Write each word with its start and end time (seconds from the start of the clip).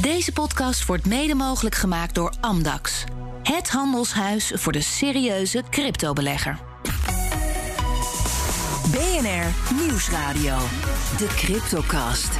Deze 0.00 0.32
podcast 0.32 0.86
wordt 0.86 1.06
mede 1.06 1.34
mogelijk 1.34 1.74
gemaakt 1.74 2.14
door 2.14 2.32
Amdax. 2.40 3.04
Het 3.42 3.68
handelshuis 3.68 4.52
voor 4.54 4.72
de 4.72 4.80
serieuze 4.80 5.62
cryptobelegger. 5.70 6.58
BNR 8.90 9.74
Nieuwsradio. 9.86 10.56
De 11.16 11.26
Cryptocast. 11.26 12.30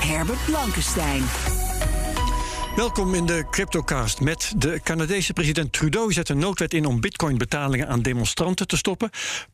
Herbert 0.00 0.44
Blankenstein. 0.44 1.22
Welkom 2.76 3.14
in 3.14 3.26
de 3.26 3.46
Cryptocast. 3.50 4.20
Met 4.20 4.52
de 4.56 4.80
Canadese 4.82 5.32
president 5.32 5.72
Trudeau 5.72 6.12
zet 6.12 6.28
een 6.28 6.38
noodwet 6.38 6.74
in 6.74 6.84
om 6.84 7.00
bitcoinbetalingen 7.00 7.88
aan 7.88 8.02
demonstranten 8.02 8.66
te 8.66 8.76
stoppen. 8.76 9.10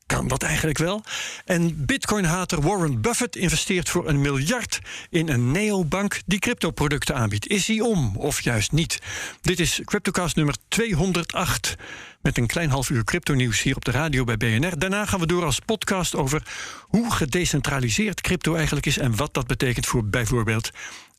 Kan 0.07 0.29
dat 0.29 0.43
eigenlijk 0.43 0.79
wel? 0.79 1.02
En 1.45 1.85
bitcoinhater 1.86 2.61
Warren 2.61 3.00
Buffett 3.00 3.36
investeert 3.36 3.89
voor 3.89 4.08
een 4.08 4.21
miljard 4.21 4.80
in 5.11 5.29
een 5.29 5.50
neobank 5.50 6.21
die 6.27 6.39
cryptoproducten 6.39 7.14
aanbiedt. 7.14 7.46
Is 7.46 7.66
hij 7.66 7.80
om 7.80 8.16
of 8.16 8.40
juist 8.40 8.72
niet? 8.72 8.98
Dit 9.40 9.61
is 9.61 9.81
Cryptocast 9.84 10.36
nummer 10.36 10.54
208 10.68 11.76
met 12.23 12.39
een 12.39 12.46
klein 12.46 12.70
half 12.70 12.90
uur 12.90 13.04
crypto-nieuws 13.04 13.62
hier 13.62 13.76
op 13.76 13.84
de 13.84 13.90
radio 13.90 14.25
bij 14.25 14.36
BNR. 14.36 14.79
Daarna 14.79 15.07
gaan 15.07 15.20
we 15.20 15.26
door 15.26 15.45
als 15.45 15.59
podcast 15.59 16.14
over 16.14 16.43
hoe 16.81 17.12
gedecentraliseerd 17.12 18.20
crypto 18.20 18.54
eigenlijk 18.54 18.86
is 18.86 18.98
en 18.98 19.17
wat 19.17 19.34
dat 19.34 19.46
betekent 19.46 19.86
voor 19.86 20.04
bijvoorbeeld 20.04 20.70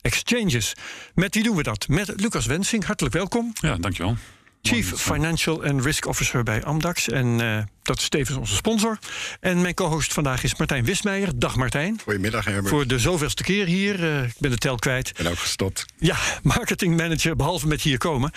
exchanges. 0.04 0.74
Met 1.16 1.34
wie 1.34 1.44
doen 1.44 1.56
we 1.56 1.64
dat? 1.64 1.88
Met 1.88 2.22
Lucas 2.22 2.46
Wensing. 2.46 2.86
Hartelijk 2.86 3.16
welkom. 3.16 3.52
Ja, 3.54 3.76
dankjewel. 3.76 4.16
Chief 4.62 4.94
Financial 4.96 5.64
and 5.64 5.86
Risk 5.86 6.06
Officer 6.06 6.44
bij 6.44 6.64
Amdax. 6.64 7.10
En 7.10 7.40
uh, 7.42 7.58
dat 7.84 8.00
is 8.00 8.10
tevens 8.10 8.38
onze 8.38 8.56
sponsor. 8.56 8.98
En 9.40 9.62
mijn 9.62 9.74
co-host 9.74 10.14
vandaag 10.14 10.44
is 10.44 10.56
Martijn 10.56 10.86
Wismeijer. 10.86 11.40
Dag 11.40 11.56
Martijn. 11.56 12.00
Goedemiddag 12.04 12.46
Herbert. 12.46 12.68
Voor 12.68 12.88
de 12.88 13.00
zoveelste 13.00 13.44
keer 13.44 13.66
hier. 13.66 14.00
Uh, 14.00 14.24
ik 14.24 14.36
ben 14.38 14.52
de 14.52 14.58
tel 14.58 14.76
kwijt. 14.76 15.12
En 15.12 15.28
ook 15.28 15.38
gestopt. 15.40 15.86
Ja, 15.98 16.18
marketing 16.44 16.98
manager, 16.98 17.36
behalve 17.36 17.68
met 17.68 17.82
hier 17.82 17.98
komen. 17.98 18.32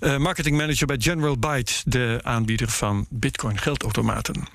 Uh, 0.00 0.16
marketing 0.16 0.56
manager 0.56 0.86
bij 0.86 0.96
General 0.98 1.38
Byte, 1.38 1.72
de 1.84 2.20
aanbieder 2.22 2.68
van 2.68 3.06
Bitcoin 3.10 3.58
geldautomaten. 3.58 4.46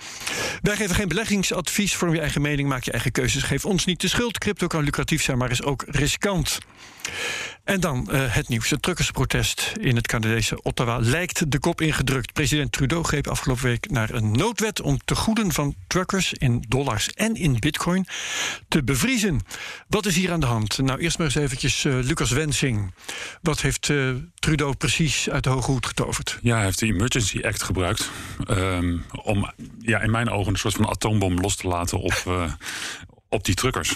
Wij 0.62 0.76
geven 0.76 0.96
geen 0.96 1.08
beleggingsadvies. 1.08 1.96
Vorm 1.96 2.14
je 2.14 2.20
eigen 2.20 2.42
mening, 2.42 2.70
maak 2.70 2.84
je 2.84 2.92
eigen 2.92 3.12
keuzes. 3.12 3.44
Geef 3.44 3.66
ons 3.66 3.86
niet 3.86 4.02
de 4.02 4.08
schuld. 4.08 4.38
Crypto 4.38 4.68
kan 4.68 4.84
lucratief 4.84 5.24
zijn, 5.24 5.38
maar 5.38 5.52
is 5.52 5.64
ook 5.64 5.84
riskant. 5.88 6.60
En 7.64 7.80
dan 7.80 8.08
uh, 8.12 8.22
het 8.28 8.48
nieuws. 8.48 8.70
Het 8.70 8.82
truckersprotest 8.82 9.74
in 9.80 9.96
het 9.96 10.08
Canadese 10.08 10.62
Ottawa 10.62 10.98
lijkt 11.00 11.52
de 11.52 11.60
kop 11.60 11.82
ingedrukt. 11.82 12.34
President 12.34 12.72
Trudeau 12.72 13.04
greep 13.04 13.28
afgelopen 13.28 13.64
week 13.64 13.90
naar 13.90 14.10
een 14.10 14.31
noodwet 14.32 14.82
om 14.82 15.00
tegoeden 15.06 15.52
van 15.52 15.76
truckers 15.88 16.34
in 16.34 16.66
dollars 16.68 17.14
en 17.14 17.36
in 17.36 17.60
bitcoin 17.60 18.06
te 18.68 18.84
bevriezen. 18.84 19.40
Wat 19.88 20.06
is 20.06 20.16
hier 20.16 20.32
aan 20.32 20.40
de 20.40 20.46
hand? 20.46 20.78
Nou, 20.78 21.00
eerst 21.00 21.18
maar 21.18 21.28
eens 21.28 21.36
eventjes 21.36 21.84
uh, 21.84 21.94
Lucas 22.04 22.32
Wensing. 22.32 22.94
Wat 23.42 23.62
heeft 23.62 23.90
uh, 23.90 24.16
Trudeau 24.40 24.76
precies 24.76 25.30
uit 25.30 25.44
de 25.44 25.50
hoge 25.50 25.72
hoed 25.72 25.86
getoverd? 25.86 26.40
Ja, 26.42 26.56
hij 26.56 26.64
heeft 26.64 26.80
de 26.80 26.86
Emergency 26.86 27.42
Act 27.44 27.64
gebruikt 27.64 28.10
um, 28.50 29.06
om 29.24 29.52
ja, 29.80 30.00
in 30.00 30.12
mijn 30.12 30.30
ogen 30.30 30.54
een 30.54 30.60
soort 30.60 30.74
van 30.74 30.90
atoombom 30.90 31.40
los 31.40 31.56
te 31.56 31.68
laten 31.68 32.00
op, 32.00 32.24
uh, 32.28 32.44
op 33.30 33.46
die 33.46 33.56
truckers. 33.56 33.96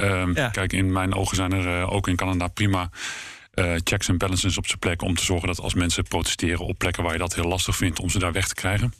Um, 0.00 0.36
ja. 0.36 0.48
Kijk, 0.48 0.72
in 0.72 0.92
mijn 0.92 1.14
ogen 1.14 1.36
zijn 1.36 1.52
er 1.52 1.90
ook 1.90 2.08
in 2.08 2.16
Canada 2.16 2.48
prima 2.48 2.90
uh, 3.60 3.74
checks 3.84 4.08
en 4.08 4.18
balances 4.18 4.58
op 4.58 4.66
zijn 4.66 4.78
plek 4.78 5.02
om 5.02 5.14
te 5.14 5.24
zorgen 5.24 5.48
dat 5.48 5.60
als 5.60 5.74
mensen 5.74 6.04
protesteren 6.04 6.66
op 6.66 6.78
plekken 6.78 7.02
waar 7.02 7.12
je 7.12 7.18
dat 7.18 7.34
heel 7.34 7.48
lastig 7.48 7.76
vindt 7.76 8.00
om 8.00 8.10
ze 8.10 8.18
daar 8.18 8.32
weg 8.32 8.48
te 8.48 8.54
krijgen. 8.54 8.94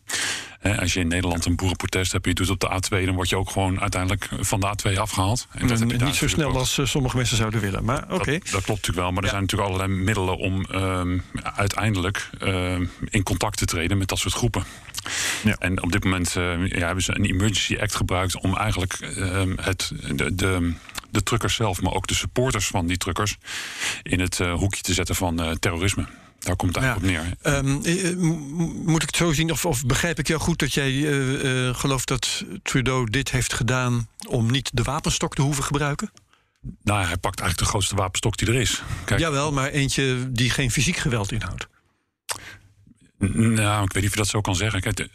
Uh, 0.63 0.79
als 0.79 0.93
je 0.93 1.01
in 1.01 1.09
Nederland 1.09 1.45
een 1.45 1.57
boerenprotest 1.57 2.13
hebt 2.13 2.27
je 2.27 2.35
doet 2.35 2.49
het 2.49 2.65
op 2.65 2.71
de 2.71 2.99
A2, 2.99 3.05
dan 3.05 3.15
word 3.15 3.29
je 3.29 3.37
ook 3.37 3.51
gewoon 3.51 3.81
uiteindelijk 3.81 4.29
van 4.41 4.61
de 4.61 4.67
A2 4.67 4.99
afgehaald. 4.99 5.47
En 5.53 5.67
dat 5.67 5.81
en, 5.81 5.87
niet 5.87 6.15
zo 6.15 6.29
snel 6.29 6.57
als 6.57 6.79
uh, 6.79 6.87
sommige 6.87 7.17
mensen 7.17 7.37
zouden 7.37 7.61
willen. 7.61 7.85
Maar 7.85 8.03
oké. 8.03 8.15
Okay. 8.15 8.39
Dat, 8.39 8.51
dat, 8.51 8.65
klopt 8.65 8.69
natuurlijk 8.69 8.99
wel, 8.99 9.11
maar 9.11 9.19
er 9.19 9.25
ja. 9.25 9.31
zijn 9.31 9.43
natuurlijk 9.43 9.71
allerlei 9.71 10.03
middelen 10.03 10.37
om 10.37 10.67
um, 10.75 11.23
uiteindelijk 11.43 12.31
um, 12.43 12.91
in 13.11 13.23
contact 13.23 13.57
te 13.57 13.65
treden 13.65 13.99
met 13.99 14.09
dat 14.09 14.19
soort 14.19 14.35
groepen. 14.35 14.65
Ja. 15.45 15.57
En 15.59 15.83
op 15.83 15.93
dit 15.93 16.05
moment 16.05 16.33
ja, 16.33 16.87
hebben 16.87 17.03
ze 17.03 17.15
een 17.15 17.25
Emergency 17.25 17.77
Act 17.81 17.95
gebruikt 17.95 18.41
om 18.41 18.57
eigenlijk 18.57 18.99
uh, 19.01 19.43
het, 19.57 19.93
de, 20.15 20.35
de, 20.35 20.73
de 21.11 21.23
truckers 21.23 21.55
zelf, 21.55 21.83
maar 21.83 21.93
ook 21.93 22.07
de 22.07 22.15
supporters 22.15 22.67
van 22.67 22.87
die 22.87 22.97
truckers, 22.97 23.37
in 24.03 24.21
het 24.21 24.39
uh, 24.39 24.55
hoekje 24.55 24.83
te 24.83 24.95
zetten 24.95 25.15
van 25.15 25.43
uh, 25.43 25.51
terrorisme. 25.51 26.07
Daar 26.39 26.57
komt 26.57 26.75
het 26.75 26.85
eigenlijk 26.85 27.15
ja. 27.15 27.21
op 27.21 27.37
neer. 27.43 27.55
Um, 27.55 28.43
moet 28.85 29.03
ik 29.03 29.09
het 29.09 29.17
zo 29.17 29.33
zien, 29.33 29.51
of, 29.51 29.65
of 29.65 29.87
begrijp 29.87 30.19
ik 30.19 30.29
jou 30.29 30.41
goed 30.41 30.59
dat 30.59 30.75
jij 30.75 30.93
uh, 30.93 31.75
gelooft 31.75 32.09
dat 32.09 32.45
Trudeau 32.63 33.11
dit 33.11 33.31
heeft 33.31 33.53
gedaan 33.53 34.09
om 34.29 34.51
niet 34.51 34.71
de 34.73 34.83
wapenstok 34.83 35.35
te 35.35 35.43
hoeven 35.43 35.65
gebruiken? 35.65 36.11
Nou, 36.83 37.05
hij 37.07 37.17
pakt 37.17 37.41
eigenlijk 37.41 37.59
de 37.59 37.65
grootste 37.65 37.95
wapenstok 37.95 38.37
die 38.37 38.49
er 38.49 38.55
is. 38.55 38.83
Kijk, 39.05 39.21
Jawel, 39.21 39.53
maar 39.53 39.71
eentje 39.71 40.33
die 40.33 40.51
geen 40.51 40.71
fysiek 40.71 40.97
geweld 40.97 41.33
inhoudt. 41.33 41.69
Nou, 43.19 43.85
ik 43.85 43.93
weet 43.93 44.03
niet 44.03 44.05
of 44.05 44.11
je 44.11 44.23
dat 44.23 44.29
zo 44.29 44.41
kan 44.41 44.57
zeggen. 44.57 44.81
Kijk, 44.81 45.09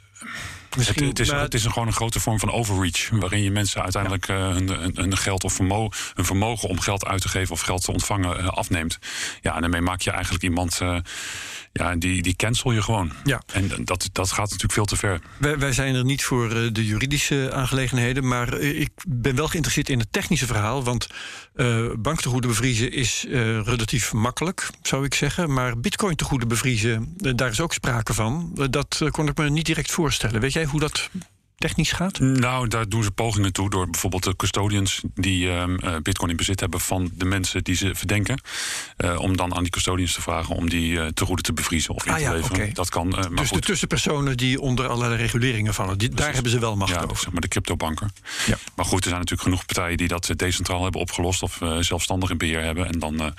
het, 0.76 1.00
het, 1.00 1.20
is, 1.20 1.32
het 1.32 1.54
is 1.54 1.66
gewoon 1.66 1.88
een 1.88 1.94
grote 1.94 2.20
vorm 2.20 2.40
van 2.40 2.52
overreach. 2.52 3.10
Waarin 3.10 3.44
je 3.44 3.52
mensen 3.52 3.82
uiteindelijk 3.82 4.28
ja. 4.28 4.36
uh, 4.38 4.54
hun, 4.54 4.92
hun, 4.96 5.18
geld 5.18 5.44
of 5.44 5.54
vermogen, 5.54 5.98
hun 6.14 6.26
vermogen 6.26 6.70
om 6.70 6.80
geld 6.80 7.06
uit 7.06 7.22
te 7.22 7.30
geven 7.30 7.54
of 7.54 7.62
geld 7.62 7.84
te 7.84 7.92
ontvangen 7.92 8.40
uh, 8.40 8.48
afneemt. 8.48 9.00
Ja, 9.42 9.56
en 9.56 9.62
daarmee 9.62 9.82
maak 9.82 10.02
je 10.02 10.12
eigenlijk 10.12 10.44
iemand. 10.44 10.80
Uh, 10.82 10.98
ja, 11.78 11.96
die, 11.96 12.22
die 12.22 12.36
cancel 12.36 12.72
je 12.72 12.82
gewoon. 12.82 13.12
Ja. 13.24 13.42
En 13.54 13.86
dat, 13.86 14.10
dat 14.12 14.32
gaat 14.32 14.46
natuurlijk 14.46 14.74
veel 14.74 14.86
te 14.86 14.96
ver. 14.96 15.22
Wij, 15.38 15.58
wij 15.58 15.72
zijn 15.72 15.96
er 15.96 16.06
niet 16.06 16.24
voor 16.24 16.50
de 16.74 16.86
juridische 16.86 17.52
aangelegenheden. 17.54 18.28
Maar 18.28 18.60
ik 18.60 18.90
ben 19.08 19.36
wel 19.36 19.48
geïnteresseerd 19.48 19.90
in 19.90 20.00
het 20.00 20.12
technische 20.12 20.46
verhaal. 20.46 20.84
Want 20.84 21.08
uh, 21.56 21.88
banktegoeden 21.98 22.50
bevriezen 22.50 22.92
is 22.92 23.26
uh, 23.28 23.34
relatief 23.62 24.14
makkelijk, 24.14 24.70
zou 24.82 25.06
ik 25.06 25.14
zeggen. 25.14 25.54
Maar 25.54 25.80
bitcoin 25.80 26.16
tegoeden 26.16 26.48
bevriezen, 26.48 27.16
uh, 27.18 27.32
daar 27.36 27.50
is 27.50 27.62
ook 27.62 27.74
sprake 27.74 28.14
van. 28.14 28.52
dat 28.70 29.02
kon 29.12 29.28
ik 29.28 29.38
me 29.38 29.50
niet 29.50 29.66
direct 29.66 29.92
voorstellen. 29.92 30.42
Weet 30.42 30.54
jij 30.54 30.66
hoe 30.66 30.80
dat 30.80 31.10
technisch 31.58 31.92
gaat? 31.92 32.20
Nou, 32.20 32.68
daar 32.68 32.90
doen 32.90 33.04
ze 33.04 33.12
pogingen 33.12 33.54
toe 33.54 33.70
door 33.70 33.90
bijvoorbeeld 33.90 34.24
de 34.24 34.36
custodians 34.36 35.02
die 35.14 35.46
uh, 35.48 35.64
bitcoin 36.02 36.30
in 36.30 36.38
bezit 36.38 36.60
hebben 36.60 36.80
van 36.80 37.12
de 37.14 37.26
mensen 37.26 37.64
die 37.64 37.76
ze 37.76 37.96
verdenken. 37.96 38.42
Uh, 38.98 39.20
om 39.20 39.38
dan 39.38 39.56
aan 39.56 39.64
die 39.64 39.72
custodians 39.72 40.14
te 40.14 40.22
vragen 40.22 40.56
om 40.56 40.70
die 40.70 40.92
uh, 40.92 41.06
te 41.08 41.26
goede 41.26 41.42
te 41.42 41.54
bevriezen 41.54 41.94
of 41.94 42.06
in 42.06 42.12
ah, 42.12 42.18
te 42.18 42.24
ja, 42.24 42.32
leveren. 42.32 42.56
Okay. 42.56 42.72
Dat 42.72 42.90
kan. 42.90 43.08
maar 43.08 43.30
dus 43.30 43.48
goed. 43.48 43.62
de 43.62 43.66
tussenpersonen 43.66 44.38
die 44.38 44.62
onder 44.62 44.88
allerlei 44.88 45.22
reguleringen 45.22 45.74
vallen, 45.74 45.98
die, 45.98 46.10
daar 46.10 46.34
hebben 46.34 46.52
ze 46.52 46.60
wel 46.60 46.76
macht 46.76 46.94
ja, 46.94 47.02
over. 47.02 47.18
Zeg 47.18 47.32
maar 47.32 47.42
de 47.42 47.48
cryptobanken. 47.48 48.12
Ja. 48.46 48.58
Maar 48.76 48.86
goed, 48.86 49.00
er 49.00 49.10
zijn 49.10 49.20
natuurlijk 49.20 49.42
genoeg 49.42 49.66
partijen 49.66 49.98
die 49.98 50.08
dat 50.08 50.32
decentraal 50.36 50.84
hebben 50.84 51.02
opgelost 51.02 51.44
of 51.44 51.60
zelfstandig 51.80 52.30
in 52.30 52.38
beheer 52.38 52.62
hebben. 52.62 52.88
En 52.88 53.00
dan, 53.00 53.34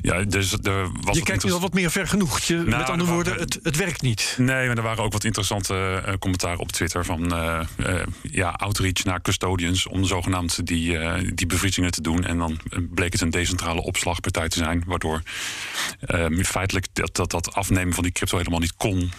ja, 0.00 0.22
dus 0.22 0.52
er 0.52 0.90
was 1.00 1.16
Je 1.16 1.22
kijkt 1.22 1.44
nu 1.44 1.52
al 1.52 1.60
wat 1.60 1.74
meer 1.74 1.90
ver 1.90 2.08
genoeg. 2.08 2.40
Je, 2.40 2.54
nou, 2.54 2.66
met 2.66 2.90
andere 2.90 3.10
woorden, 3.10 3.38
het, 3.38 3.58
het 3.62 3.76
werkt 3.76 4.02
niet. 4.02 4.34
Nee, 4.38 4.66
maar 4.66 4.76
er 4.76 4.82
waren 4.82 5.04
ook 5.04 5.12
wat 5.12 5.24
interessante 5.24 6.16
commentaren 6.18 6.58
op 6.58 6.72
Twitter 6.72 7.04
van. 7.04 7.32
Uh, 7.76 8.02
ja, 8.22 8.48
outreach 8.48 9.04
naar 9.04 9.22
custodians 9.22 9.86
om 9.86 10.04
zogenaamd 10.04 10.66
die, 10.66 10.92
uh, 10.92 11.14
die 11.34 11.46
bevriezingen 11.46 11.90
te 11.90 12.00
doen. 12.00 12.24
En 12.24 12.38
dan 12.38 12.60
bleek 12.90 13.12
het 13.12 13.20
een 13.20 13.30
decentrale 13.30 13.82
opslagpartij 13.82 14.48
te 14.48 14.58
zijn, 14.58 14.82
waardoor 14.86 15.22
uh, 16.14 16.44
feitelijk 16.44 16.86
dat, 16.92 17.16
dat, 17.16 17.30
dat 17.30 17.54
afnemen 17.54 17.94
van 17.94 18.02
die 18.02 18.12
crypto 18.12 18.36
helemaal 18.36 18.60
niet 18.60 18.76
kon. 18.76 19.12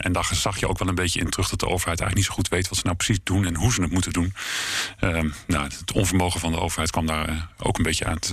en 0.00 0.12
daar 0.12 0.30
zag 0.32 0.58
je 0.58 0.68
ook 0.68 0.78
wel 0.78 0.88
een 0.88 0.94
beetje 0.94 1.20
in 1.20 1.30
terug 1.30 1.48
dat 1.48 1.60
de 1.60 1.68
overheid 1.68 2.00
eigenlijk 2.00 2.16
niet 2.16 2.24
zo 2.24 2.32
goed 2.34 2.48
weet 2.48 2.68
wat 2.68 2.78
ze 2.78 2.84
nou 2.84 2.96
precies 2.96 3.20
doen 3.22 3.46
en 3.46 3.56
hoe 3.56 3.72
ze 3.72 3.82
het 3.82 3.92
moeten 3.92 4.12
doen. 4.12 4.34
nou, 5.46 5.64
het 5.64 5.92
onvermogen 5.92 6.40
van 6.40 6.52
de 6.52 6.60
overheid 6.60 6.90
kwam 6.90 7.06
daar 7.06 7.48
ook 7.58 7.76
een 7.76 7.84
beetje 7.84 8.04
uit, 8.04 8.32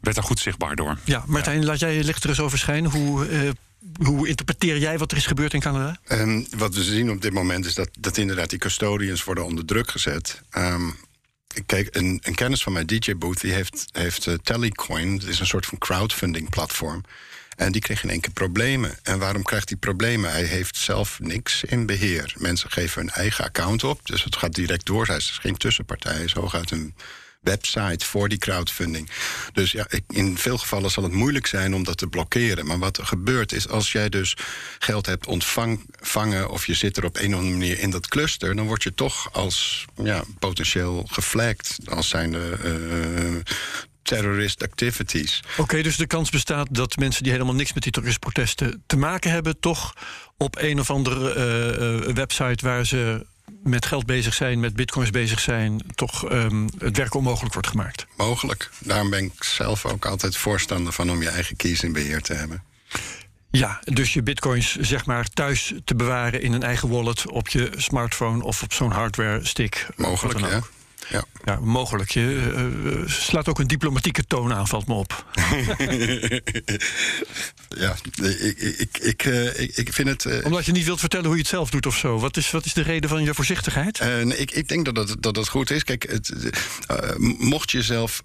werd 0.00 0.16
daar 0.16 0.24
goed 0.24 0.38
zichtbaar 0.38 0.76
door. 0.76 0.98
Ja, 1.04 1.24
Martijn, 1.26 1.60
ja. 1.60 1.66
laat 1.66 1.78
jij 1.78 1.94
je 1.94 2.04
licht 2.04 2.22
er 2.22 2.28
eens 2.28 2.40
over 2.40 2.58
schijnen. 2.58 2.90
Hoe 2.90 3.54
hoe 4.02 4.28
interpreteer 4.28 4.78
jij 4.78 4.98
wat 4.98 5.10
er 5.10 5.16
is 5.16 5.26
gebeurd 5.26 5.54
in 5.54 5.60
Canada? 5.60 6.00
Um, 6.08 6.46
wat 6.56 6.74
we 6.74 6.82
zien 6.82 7.10
op 7.10 7.22
dit 7.22 7.32
moment 7.32 7.64
is 7.64 7.74
dat, 7.74 7.88
dat 7.98 8.16
inderdaad 8.16 8.50
die 8.50 8.58
custodians 8.58 9.24
worden 9.24 9.44
onder 9.44 9.64
druk 9.64 9.90
gezet. 9.90 10.42
Um, 10.56 10.96
kijk, 11.66 11.96
een, 11.96 12.20
een, 12.22 12.34
kennis 12.34 12.62
van 12.62 12.72
mijn 12.72 12.86
DJ-booth 12.86 13.40
die 13.40 13.52
heeft, 13.52 13.88
heeft 13.92 14.26
uh, 14.26 14.34
Telecoin. 14.42 15.18
Dat 15.18 15.28
is 15.28 15.40
een 15.40 15.46
soort 15.46 15.66
van 15.66 15.78
crowdfunding 15.78 16.50
platform. 16.50 17.02
En 17.56 17.72
die 17.72 17.80
kreeg 17.80 18.02
in 18.02 18.10
één 18.10 18.20
keer 18.20 18.32
problemen. 18.32 18.98
En 19.02 19.18
waarom 19.18 19.42
krijgt 19.42 19.68
hij 19.68 19.78
problemen? 19.78 20.30
Hij 20.30 20.44
heeft 20.44 20.76
zelf 20.76 21.20
niks 21.20 21.64
in 21.64 21.86
beheer. 21.86 22.34
Mensen 22.36 22.70
geven 22.70 23.00
hun 23.00 23.10
eigen 23.10 23.44
account 23.44 23.84
op, 23.84 24.06
dus 24.06 24.24
het 24.24 24.36
gaat 24.36 24.54
direct 24.54 24.86
door. 24.86 25.06
Hij 25.06 25.16
is 25.16 25.38
geen 25.40 25.56
tussenpartij, 25.56 26.14
hij 26.14 26.24
is 26.24 26.32
hooguit 26.32 26.70
een 26.70 26.94
website 27.48 28.06
voor 28.06 28.28
die 28.28 28.38
crowdfunding. 28.38 29.10
Dus 29.52 29.72
ja, 29.72 29.86
in 30.08 30.38
veel 30.38 30.58
gevallen 30.58 30.90
zal 30.90 31.02
het 31.02 31.12
moeilijk 31.12 31.46
zijn 31.46 31.74
om 31.74 31.84
dat 31.84 31.96
te 31.98 32.06
blokkeren. 32.06 32.66
Maar 32.66 32.78
wat 32.78 32.96
er 32.96 33.06
gebeurt 33.06 33.52
is, 33.52 33.68
als 33.68 33.92
jij 33.92 34.08
dus 34.08 34.36
geld 34.78 35.06
hebt 35.06 35.26
ontvangen... 35.26 36.50
of 36.50 36.66
je 36.66 36.74
zit 36.74 36.96
er 36.96 37.04
op 37.04 37.16
een 37.16 37.32
of 37.32 37.38
andere 37.38 37.56
manier 37.56 37.78
in 37.78 37.90
dat 37.90 38.08
cluster... 38.08 38.56
dan 38.56 38.66
word 38.66 38.82
je 38.82 38.94
toch 38.94 39.32
als 39.32 39.84
ja, 40.02 40.24
potentieel 40.38 41.06
geflagd 41.10 41.76
als 41.84 42.08
zijnde... 42.08 42.58
Uh, 42.64 43.36
terrorist 44.02 44.62
activities. 44.62 45.42
Oké, 45.56 45.82
dus 45.82 45.96
de 45.96 46.06
kans 46.06 46.30
bestaat 46.30 46.68
dat 46.70 46.96
mensen 46.96 47.22
die 47.22 47.32
helemaal 47.32 47.54
niks 47.54 47.72
met 47.72 47.82
die 47.82 47.92
terroristprotesten 47.92 48.82
te 48.86 48.96
maken 48.96 49.30
hebben, 49.30 49.60
toch 49.60 49.92
op 50.36 50.56
een 50.58 50.80
of 50.80 50.90
andere 50.90 51.34
uh, 52.06 52.14
website 52.14 52.64
waar 52.66 52.86
ze 52.86 53.26
met 53.68 53.86
geld 53.86 54.06
bezig 54.06 54.34
zijn, 54.34 54.60
met 54.60 54.74
bitcoins 54.74 55.10
bezig 55.10 55.40
zijn, 55.40 55.80
toch 55.94 56.28
ehm, 56.28 56.66
het 56.78 56.96
werk 56.96 57.14
onmogelijk 57.14 57.52
wordt 57.52 57.68
gemaakt. 57.68 58.06
Mogelijk. 58.16 58.70
Daarom 58.78 59.10
ben 59.10 59.24
ik 59.24 59.44
zelf 59.44 59.86
ook 59.86 60.06
altijd 60.06 60.36
voorstander 60.36 60.92
van 60.92 61.10
om 61.10 61.22
je 61.22 61.28
eigen 61.28 61.56
keys 61.56 61.82
in 61.82 61.92
beheer 61.92 62.22
te 62.22 62.34
hebben. 62.34 62.62
Ja, 63.50 63.80
dus 63.84 64.12
je 64.12 64.22
bitcoins 64.22 64.76
zeg 64.76 65.06
maar 65.06 65.24
thuis 65.28 65.72
te 65.84 65.94
bewaren 65.94 66.42
in 66.42 66.52
een 66.52 66.62
eigen 66.62 66.88
wallet 66.88 67.30
op 67.30 67.48
je 67.48 67.70
smartphone 67.76 68.44
of 68.44 68.62
op 68.62 68.72
zo'n 68.72 68.90
hardware 68.90 69.44
stick. 69.44 69.86
Mogelijk, 69.96 70.38
ja. 70.38 70.60
Ja. 71.08 71.24
ja, 71.44 71.58
mogelijk. 71.60 72.10
Je 72.10 72.52
uh, 72.84 73.08
slaat 73.08 73.48
ook 73.48 73.58
een 73.58 73.66
diplomatieke 73.66 74.24
toon 74.26 74.54
aan, 74.54 74.68
valt 74.68 74.86
me 74.86 74.94
op. 74.94 75.24
ja, 77.68 77.96
ik, 78.22 78.58
ik, 78.58 78.98
ik, 78.98 79.24
uh, 79.24 79.60
ik, 79.60 79.76
ik 79.76 79.92
vind 79.92 80.08
het. 80.08 80.24
Uh, 80.24 80.44
Omdat 80.44 80.64
je 80.64 80.72
niet 80.72 80.84
wilt 80.84 81.00
vertellen 81.00 81.26
hoe 81.26 81.34
je 81.34 81.40
het 81.40 81.50
zelf 81.50 81.70
doet 81.70 81.86
of 81.86 81.96
zo. 81.96 82.18
Wat 82.18 82.36
is, 82.36 82.50
wat 82.50 82.64
is 82.64 82.74
de 82.74 82.82
reden 82.82 83.10
van 83.10 83.22
je 83.22 83.34
voorzichtigheid? 83.34 83.98
nee, 84.00 84.36
ik, 84.36 84.50
ik 84.50 84.68
denk 84.68 84.84
dat 84.84 85.08
het, 85.08 85.22
dat 85.22 85.36
het 85.36 85.48
goed 85.48 85.70
is. 85.70 85.84
Kijk, 85.84 86.10
het, 86.10 86.32
mocht 87.38 87.70
je 87.70 87.82
zelf 87.82 88.22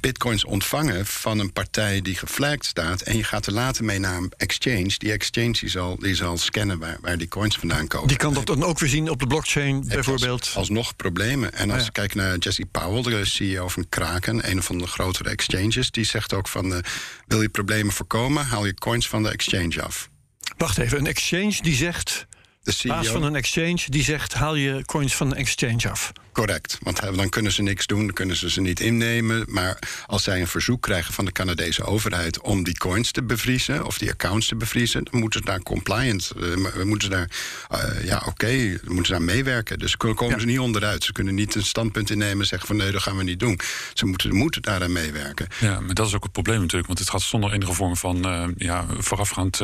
bitcoins 0.00 0.44
ontvangen 0.44 1.06
van 1.06 1.38
een 1.38 1.52
partij 1.52 2.02
die 2.02 2.14
geflagd 2.16 2.64
staat. 2.64 3.00
en 3.00 3.16
je 3.16 3.24
gaat 3.24 3.46
er 3.46 3.52
later 3.52 3.84
mee 3.84 3.98
naar 3.98 4.16
een 4.16 4.32
exchange. 4.36 4.94
Die 4.98 5.12
exchange 5.12 5.52
die 5.52 5.68
zal, 5.68 5.96
die 5.98 6.14
zal 6.14 6.38
scannen 6.38 6.78
waar, 6.78 6.98
waar 7.00 7.18
die 7.18 7.28
coins 7.28 7.56
vandaan 7.56 7.86
komen. 7.86 8.08
Die 8.08 8.16
kan 8.16 8.34
dat 8.34 8.46
dan 8.46 8.64
ook 8.64 8.78
weer 8.78 8.88
zien 8.88 9.10
op 9.10 9.20
de 9.20 9.26
blockchain, 9.26 9.84
bijvoorbeeld. 9.88 10.40
Als, 10.40 10.56
alsnog 10.56 10.96
problemen. 10.96 11.52
En 11.52 11.70
als 11.78 11.92
Kijk 11.92 12.14
naar 12.14 12.38
Jesse 12.38 12.66
Powell, 12.66 13.02
de 13.02 13.24
CEO 13.24 13.68
van 13.68 13.88
Kraken, 13.88 14.50
een 14.50 14.62
van 14.62 14.78
de 14.78 14.86
grotere 14.86 15.28
exchanges. 15.28 15.90
Die 15.90 16.04
zegt 16.04 16.34
ook 16.34 16.48
van, 16.48 16.72
uh, 16.72 16.78
wil 17.26 17.42
je 17.42 17.48
problemen 17.48 17.92
voorkomen, 17.92 18.46
haal 18.46 18.66
je 18.66 18.74
coins 18.74 19.08
van 19.08 19.22
de 19.22 19.30
exchange 19.30 19.82
af. 19.82 20.08
Wacht 20.56 20.78
even, 20.78 20.98
een 20.98 21.06
exchange 21.06 21.62
die 21.62 21.74
zegt... 21.74 22.26
De 22.66 22.72
CEO, 22.72 22.94
baas 22.94 23.08
van 23.08 23.22
een 23.22 23.34
exchange 23.36 23.78
die 23.86 24.02
zegt, 24.02 24.34
haal 24.34 24.54
je 24.54 24.84
coins 24.84 25.16
van 25.16 25.30
een 25.30 25.36
exchange 25.36 25.90
af. 25.90 26.12
Correct, 26.32 26.78
want 26.82 27.00
dan 27.16 27.28
kunnen 27.28 27.52
ze 27.52 27.62
niks 27.62 27.86
doen, 27.86 28.04
dan 28.04 28.14
kunnen 28.14 28.36
ze 28.36 28.50
ze 28.50 28.60
niet 28.60 28.80
innemen. 28.80 29.44
Maar 29.48 29.78
als 30.06 30.22
zij 30.22 30.40
een 30.40 30.46
verzoek 30.46 30.82
krijgen 30.82 31.14
van 31.14 31.24
de 31.24 31.32
Canadese 31.32 31.84
overheid 31.84 32.40
om 32.40 32.64
die 32.64 32.78
coins 32.78 33.10
te 33.10 33.22
bevriezen 33.22 33.86
of 33.86 33.98
die 33.98 34.10
accounts 34.10 34.48
te 34.48 34.56
bevriezen, 34.56 35.04
dan 35.04 35.20
moeten 35.20 35.40
ze 35.40 35.46
daar 35.46 35.62
compliant, 35.62 36.32
uh, 36.36 36.84
moeten 36.84 37.10
ze 37.10 37.16
daar, 37.16 37.30
uh, 37.72 38.04
ja 38.04 38.16
oké, 38.16 38.28
okay, 38.28 38.78
moeten 38.84 39.06
ze 39.06 39.12
daar 39.12 39.22
meewerken. 39.22 39.78
Dus 39.78 39.96
komen 39.96 40.28
ja. 40.28 40.38
ze 40.38 40.46
niet 40.46 40.58
onderuit. 40.58 41.04
Ze 41.04 41.12
kunnen 41.12 41.34
niet 41.34 41.54
een 41.54 41.64
standpunt 41.64 42.10
innemen 42.10 42.40
en 42.40 42.46
zeggen 42.46 42.68
van 42.68 42.76
nee, 42.76 42.90
dat 42.90 43.02
gaan 43.02 43.16
we 43.16 43.22
niet 43.22 43.40
doen. 43.40 43.60
Ze 43.94 44.06
moeten, 44.06 44.34
moeten 44.34 44.62
daaraan 44.62 44.92
meewerken. 44.92 45.46
Ja, 45.60 45.80
maar 45.80 45.94
dat 45.94 46.06
is 46.06 46.14
ook 46.14 46.22
het 46.22 46.32
probleem 46.32 46.60
natuurlijk, 46.60 46.86
want 46.86 46.98
het 46.98 47.10
gaat 47.10 47.22
zonder 47.22 47.52
enige 47.52 47.72
vorm 47.72 47.96
van 47.96 48.26
uh, 48.26 48.44
ja, 48.56 48.86
voorafgaand 48.98 49.56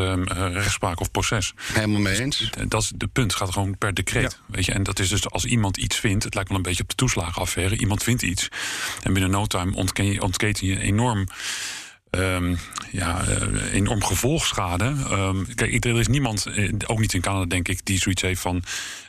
rechtspraak 0.52 1.00
of 1.00 1.10
proces. 1.10 1.52
Helemaal 1.72 2.00
mee 2.00 2.20
eens. 2.20 2.38
Dus, 2.38 2.50
dat 2.68 2.91
de 2.94 3.06
punt, 3.06 3.34
gaat 3.34 3.52
gewoon 3.52 3.78
per 3.78 3.94
decreet. 3.94 4.22
Ja. 4.22 4.54
Weet 4.54 4.64
je? 4.64 4.72
En 4.72 4.82
dat 4.82 4.98
is 4.98 5.08
dus 5.08 5.30
als 5.30 5.44
iemand 5.44 5.76
iets 5.76 5.96
vindt, 5.96 6.24
het 6.24 6.34
lijkt 6.34 6.48
wel 6.48 6.58
een 6.58 6.64
beetje 6.64 6.82
op 6.82 6.88
de 6.88 6.94
toeslagenaffaire. 6.94 7.78
Iemand 7.78 8.02
vindt 8.02 8.22
iets. 8.22 8.48
En 9.02 9.12
binnen 9.12 9.30
no 9.30 9.46
time 9.46 9.74
ontken 9.74 10.04
je, 10.04 10.22
ontketen 10.22 10.66
je 10.66 10.80
enorm. 10.80 11.26
Um, 12.18 12.58
ja, 12.90 13.24
uh, 13.28 13.72
enorm 13.74 14.04
gevolgschade. 14.04 14.94
Um, 15.10 15.54
kijk, 15.54 15.84
er 15.84 15.98
is 15.98 16.08
niemand, 16.08 16.46
ook 16.86 16.98
niet 16.98 17.14
in 17.14 17.20
Canada 17.20 17.44
denk 17.44 17.68
ik, 17.68 17.80
die 17.84 17.98
zoiets 17.98 18.22
heeft 18.22 18.40
van... 18.40 18.62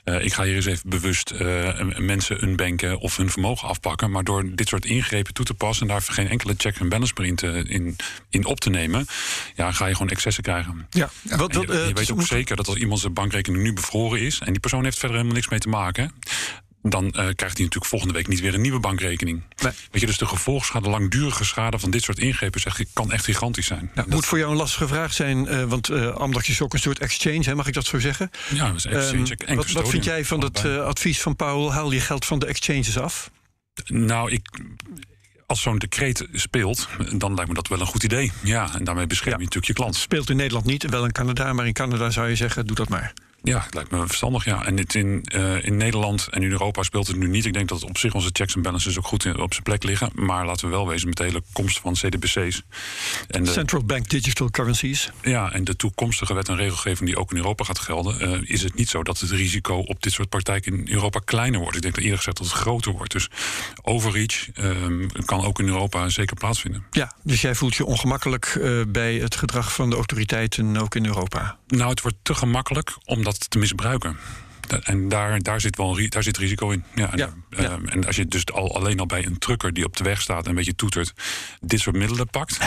Uh, 0.05 0.25
ik 0.25 0.33
ga 0.33 0.43
hier 0.43 0.55
eens 0.55 0.65
even 0.65 0.89
bewust 0.89 1.33
uh, 1.41 1.81
mensen 1.97 2.43
unbanken 2.43 2.99
of 2.99 3.17
hun 3.17 3.29
vermogen 3.29 3.67
afpakken. 3.67 4.11
Maar 4.11 4.23
door 4.23 4.55
dit 4.55 4.67
soort 4.67 4.85
ingrepen 4.85 5.33
toe 5.33 5.45
te 5.45 5.53
passen... 5.53 5.87
en 5.87 5.93
daar 5.93 6.01
geen 6.01 6.29
enkele 6.29 6.53
check 6.57 6.77
en 6.79 6.89
balance 6.89 7.13
meer 7.17 7.27
in, 7.27 7.35
te, 7.35 7.63
in, 7.67 7.95
in 8.29 8.45
op 8.45 8.59
te 8.59 8.69
nemen... 8.69 9.05
Ja, 9.55 9.71
ga 9.71 9.85
je 9.85 9.93
gewoon 9.93 10.09
excessen 10.09 10.43
krijgen. 10.43 10.87
Ja, 10.89 11.09
wat, 11.23 11.53
wat, 11.53 11.67
je, 11.67 11.85
je 11.87 11.93
weet 11.93 12.11
ook 12.11 12.21
zeker 12.21 12.55
dat 12.55 12.67
als 12.67 12.77
iemand 12.77 12.99
zijn 12.99 13.13
bankrekening 13.13 13.63
nu 13.63 13.73
bevroren 13.73 14.19
is... 14.19 14.39
en 14.39 14.51
die 14.51 14.59
persoon 14.59 14.83
heeft 14.83 14.97
verder 14.97 15.17
helemaal 15.17 15.37
niks 15.37 15.49
mee 15.49 15.59
te 15.59 15.69
maken 15.69 16.13
dan 16.83 17.05
uh, 17.05 17.11
krijgt 17.11 17.39
hij 17.39 17.47
natuurlijk 17.47 17.85
volgende 17.85 18.13
week 18.13 18.27
niet 18.27 18.39
weer 18.39 18.53
een 18.53 18.61
nieuwe 18.61 18.79
bankrekening. 18.79 19.43
Nee. 19.61 19.71
Weet 19.91 20.01
je, 20.01 20.07
dus 20.07 20.17
de 20.17 20.25
gevolgschade, 20.25 20.89
langdurige 20.89 21.43
schade 21.43 21.79
van 21.79 21.91
dit 21.91 22.03
soort 22.03 22.19
ingrepen 22.19 22.61
zeg 22.61 22.79
ik, 22.79 22.87
kan 22.93 23.11
echt 23.11 23.25
gigantisch 23.25 23.65
zijn. 23.65 23.91
Nou, 23.93 24.09
moet 24.09 24.25
voor 24.25 24.37
jou 24.37 24.51
een 24.51 24.57
lastige 24.57 24.87
vraag 24.87 25.13
zijn, 25.13 25.45
uh, 25.45 25.63
want 25.63 25.89
uh, 25.89 26.37
is 26.41 26.61
ook 26.61 26.73
een 26.73 26.79
soort 26.79 26.99
exchange, 26.99 27.43
hè, 27.43 27.55
mag 27.55 27.67
ik 27.67 27.73
dat 27.73 27.85
zo 27.85 27.99
zeggen? 27.99 28.29
Ja, 28.53 28.67
dat 28.67 28.75
is 28.75 28.85
exchange. 28.85 29.37
Um, 29.47 29.55
wat, 29.55 29.71
wat, 29.71 29.89
vind 29.89 30.03
jij 30.03 30.25
van 30.25 30.43
het 30.43 30.65
advies 30.65 31.21
van 31.21 31.35
Powell? 31.35 31.73
Haal 31.73 31.91
je 31.91 31.99
geld 31.99 32.25
van 32.25 32.39
de 32.39 32.45
exchanges 32.45 32.97
af? 32.97 33.31
Nou, 33.85 34.31
ik, 34.31 34.47
als 35.45 35.61
zo'n 35.61 35.77
decreet 35.77 36.27
speelt, 36.33 36.87
dan 37.15 37.33
lijkt 37.33 37.49
me 37.49 37.55
dat 37.55 37.67
wel 37.67 37.79
een 37.79 37.85
goed 37.85 38.03
idee. 38.03 38.31
Ja, 38.43 38.75
en 38.75 38.83
daarmee 38.83 39.07
bescherm 39.07 39.31
je 39.31 39.37
ja. 39.37 39.43
natuurlijk 39.43 39.67
je 39.67 39.73
klant. 39.73 39.95
Speelt 39.95 40.29
in 40.29 40.35
Nederland 40.35 40.65
niet, 40.65 40.89
wel 40.89 41.05
in 41.05 41.11
Canada, 41.11 41.53
maar 41.53 41.67
in 41.67 41.73
Canada 41.73 42.09
zou 42.09 42.29
je 42.29 42.35
zeggen, 42.35 42.67
doe 42.67 42.75
dat 42.75 42.89
maar. 42.89 43.13
Ja, 43.43 43.65
lijkt 43.69 43.91
me 43.91 44.07
verstandig, 44.07 44.45
ja. 44.45 44.65
En 44.65 44.75
dit 44.75 44.95
in, 44.95 45.25
uh, 45.35 45.65
in 45.65 45.77
Nederland 45.77 46.27
en 46.31 46.43
in 46.43 46.51
Europa 46.51 46.83
speelt 46.83 47.07
het 47.07 47.15
nu 47.15 47.27
niet. 47.27 47.45
Ik 47.45 47.53
denk 47.53 47.69
dat 47.69 47.83
op 47.83 47.97
zich 47.97 48.13
onze 48.13 48.29
checks 48.31 48.55
en 48.55 48.61
balances 48.61 48.97
ook 48.97 49.07
goed 49.07 49.25
in, 49.25 49.39
op 49.39 49.51
zijn 49.51 49.63
plek 49.63 49.83
liggen. 49.83 50.09
Maar 50.15 50.45
laten 50.45 50.65
we 50.65 50.71
wel 50.71 50.87
wezen 50.87 51.07
met 51.07 51.17
de 51.17 51.23
hele 51.23 51.43
komst 51.53 51.79
van 51.79 51.93
CDBC's. 51.93 52.61
En 53.27 53.43
de, 53.43 53.51
Central 53.51 53.83
Bank 53.83 54.09
Digital 54.09 54.49
Currencies. 54.49 55.11
Ja, 55.21 55.51
en 55.51 55.63
de 55.63 55.75
toekomstige 55.75 56.33
wet 56.33 56.49
en 56.49 56.55
regelgeving 56.55 57.09
die 57.09 57.17
ook 57.17 57.31
in 57.31 57.37
Europa 57.37 57.63
gaat 57.63 57.79
gelden... 57.79 58.29
Uh, 58.29 58.49
is 58.49 58.63
het 58.63 58.75
niet 58.75 58.89
zo 58.89 59.03
dat 59.03 59.19
het 59.19 59.29
risico 59.29 59.75
op 59.77 60.03
dit 60.03 60.13
soort 60.13 60.29
praktijken 60.29 60.73
in 60.73 60.93
Europa 60.93 61.19
kleiner 61.25 61.59
wordt. 61.59 61.75
Ik 61.75 61.81
denk 61.81 61.93
dat 61.93 62.03
eerder 62.03 62.17
gezegd 62.17 62.37
dat 62.37 62.47
het 62.47 62.55
groter 62.55 62.91
wordt. 62.91 63.11
Dus 63.11 63.29
overreach 63.81 64.47
uh, 64.55 65.07
kan 65.25 65.45
ook 65.45 65.59
in 65.59 65.67
Europa 65.67 66.09
zeker 66.09 66.35
plaatsvinden. 66.35 66.85
Ja, 66.91 67.13
dus 67.23 67.41
jij 67.41 67.55
voelt 67.55 67.75
je 67.75 67.85
ongemakkelijk 67.85 68.55
uh, 68.59 68.81
bij 68.87 69.15
het 69.15 69.35
gedrag 69.35 69.73
van 69.73 69.89
de 69.89 69.95
autoriteiten 69.95 70.77
ook 70.77 70.95
in 70.95 71.05
Europa? 71.05 71.57
Nou, 71.77 71.89
het 71.89 72.01
wordt 72.01 72.17
te 72.21 72.33
gemakkelijk 72.33 72.95
omdat 73.05 73.49
te 73.49 73.57
misbruiken. 73.57 74.17
En 74.83 75.09
daar, 75.09 75.41
daar, 75.41 75.61
zit 75.61 75.77
wel 75.77 76.09
daar 76.09 76.23
zit 76.23 76.37
risico 76.37 76.69
in. 76.69 76.83
Ja, 76.95 77.11
en, 77.11 77.17
ja, 77.17 77.33
uh, 77.49 77.71
en 77.85 78.05
als 78.05 78.15
je 78.15 78.27
dus 78.27 78.45
al, 78.45 78.75
alleen 78.75 78.99
al 78.99 79.05
bij 79.05 79.25
een 79.25 79.37
trucker 79.37 79.73
die 79.73 79.85
op 79.85 79.97
de 79.97 80.03
weg 80.03 80.21
staat 80.21 80.43
en 80.43 80.49
een 80.49 80.55
beetje 80.55 80.75
toetert, 80.75 81.13
dit 81.61 81.79
soort 81.79 81.95
middelen 81.95 82.27
pakt. 82.27 82.57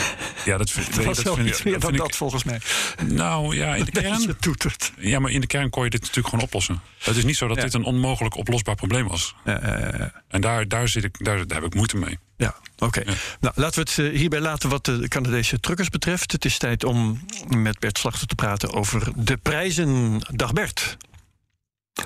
ja, 0.44 0.56
dat, 0.56 0.70
vind, 0.70 0.94
dat, 1.04 1.04
dat 1.04 1.34
vind, 1.36 1.80
dan 1.80 1.96
dat 1.96 2.16
volgens 2.16 2.44
mij. 2.44 2.60
Nou 3.04 3.56
ja, 3.56 3.74
in 3.74 3.84
de 3.84 3.90
kern. 4.00 4.36
toetert. 4.40 4.92
Ja, 4.98 5.18
maar 5.18 5.30
in 5.30 5.40
de 5.40 5.46
kern 5.46 5.70
kon 5.70 5.84
je 5.84 5.90
dit 5.90 6.00
natuurlijk 6.00 6.28
gewoon 6.28 6.44
oplossen. 6.44 6.80
Het 6.98 7.16
is 7.16 7.24
niet 7.24 7.36
zo 7.36 7.48
dat 7.48 7.60
dit 7.60 7.74
een 7.74 7.84
onmogelijk 7.84 8.36
oplosbaar 8.36 8.74
probleem 8.74 9.08
was. 9.08 9.34
en 10.28 10.40
daar, 10.40 10.68
daar, 10.68 10.88
zit 10.88 11.04
ik, 11.04 11.24
daar, 11.24 11.46
daar 11.46 11.60
heb 11.60 11.66
ik 11.66 11.74
moeite 11.74 11.96
mee. 11.96 12.18
Ja, 12.36 12.54
oké. 12.74 12.84
Okay. 12.84 13.04
Ja. 13.06 13.18
Nou, 13.40 13.54
laten 13.56 13.84
we 13.84 14.02
het 14.02 14.14
hierbij 14.14 14.40
laten 14.40 14.68
wat 14.68 14.84
de 14.84 15.08
Canadese 15.08 15.60
truckers 15.60 15.88
betreft. 15.88 16.32
Het 16.32 16.44
is 16.44 16.58
tijd 16.58 16.84
om 16.84 17.20
met 17.48 17.78
Bert 17.78 17.98
Slachter 17.98 18.26
te 18.26 18.34
praten 18.34 18.72
over 18.72 19.12
de 19.16 19.36
prijzen. 19.36 20.20
Dag 20.34 20.52
Bert. 20.52 20.96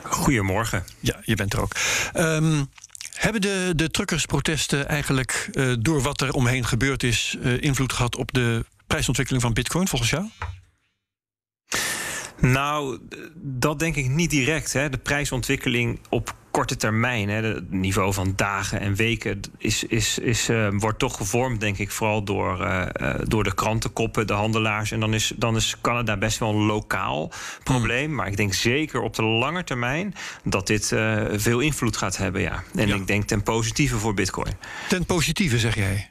Goedemorgen. 0.02 0.84
Ja, 1.00 1.20
je 1.24 1.34
bent 1.34 1.52
er 1.52 1.60
ook. 1.60 1.72
Um, 2.16 2.68
hebben 3.14 3.40
de, 3.40 3.72
de 3.76 3.90
truckersprotesten 3.90 4.88
eigenlijk 4.88 5.48
uh, 5.52 5.74
door 5.78 6.02
wat 6.02 6.20
er 6.20 6.32
omheen 6.32 6.64
gebeurd 6.64 7.02
is... 7.02 7.36
Uh, 7.42 7.62
invloed 7.62 7.92
gehad 7.92 8.16
op 8.16 8.32
de 8.32 8.64
prijsontwikkeling 8.86 9.42
van 9.42 9.52
bitcoin 9.52 9.88
volgens 9.88 10.10
jou? 10.10 10.28
Nou, 12.40 12.98
dat 13.34 13.78
denk 13.78 13.96
ik 13.96 14.08
niet 14.08 14.30
direct. 14.30 14.72
Hè. 14.72 14.88
De 14.90 14.98
prijsontwikkeling 14.98 16.00
op 16.08 16.34
korte 16.50 16.76
termijn, 16.76 17.28
hè, 17.28 17.42
het 17.42 17.70
niveau 17.70 18.12
van 18.12 18.32
dagen 18.36 18.80
en 18.80 18.94
weken, 18.94 19.40
is, 19.58 19.84
is, 19.84 20.18
is, 20.18 20.48
uh, 20.48 20.68
wordt 20.72 20.98
toch 20.98 21.16
gevormd, 21.16 21.60
denk 21.60 21.78
ik, 21.78 21.90
vooral 21.90 22.24
door, 22.24 22.60
uh, 22.60 22.86
door 23.24 23.44
de 23.44 23.54
krantenkoppen, 23.54 24.26
de 24.26 24.32
handelaars. 24.32 24.90
En 24.90 25.00
dan 25.00 25.14
is, 25.14 25.32
dan 25.36 25.56
is 25.56 25.76
Canada 25.80 26.16
best 26.16 26.38
wel 26.38 26.48
een 26.48 26.66
lokaal 26.66 27.32
probleem. 27.64 28.06
Hmm. 28.06 28.14
Maar 28.14 28.26
ik 28.26 28.36
denk 28.36 28.54
zeker 28.54 29.00
op 29.00 29.14
de 29.14 29.22
lange 29.22 29.64
termijn 29.64 30.14
dat 30.44 30.66
dit 30.66 30.90
uh, 30.90 31.24
veel 31.32 31.60
invloed 31.60 31.96
gaat 31.96 32.16
hebben. 32.16 32.40
Ja. 32.40 32.62
En 32.74 32.88
ja. 32.88 32.94
ik 32.94 33.06
denk 33.06 33.24
ten 33.24 33.42
positieve 33.42 33.96
voor 33.96 34.14
Bitcoin. 34.14 34.52
Ten 34.88 35.04
positieve, 35.04 35.58
zeg 35.58 35.74
jij? 35.74 36.10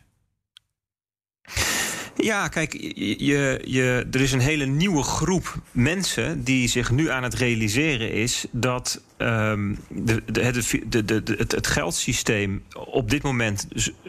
Ja, 2.15 2.47
kijk, 2.47 2.73
je, 3.17 3.61
je, 3.65 4.07
er 4.11 4.21
is 4.21 4.31
een 4.31 4.39
hele 4.39 4.65
nieuwe 4.65 5.03
groep 5.03 5.55
mensen 5.71 6.43
die 6.43 6.67
zich 6.67 6.91
nu 6.91 7.09
aan 7.09 7.23
het 7.23 7.33
realiseren 7.33 8.13
is 8.13 8.45
dat 8.51 9.01
um, 9.21 9.77
de, 9.87 10.23
de, 10.25 11.05
de, 11.05 11.35
het, 11.37 11.51
het 11.51 11.67
geldsysteem 11.67 12.63
op 12.85 13.09
dit 13.09 13.23
moment 13.23 13.67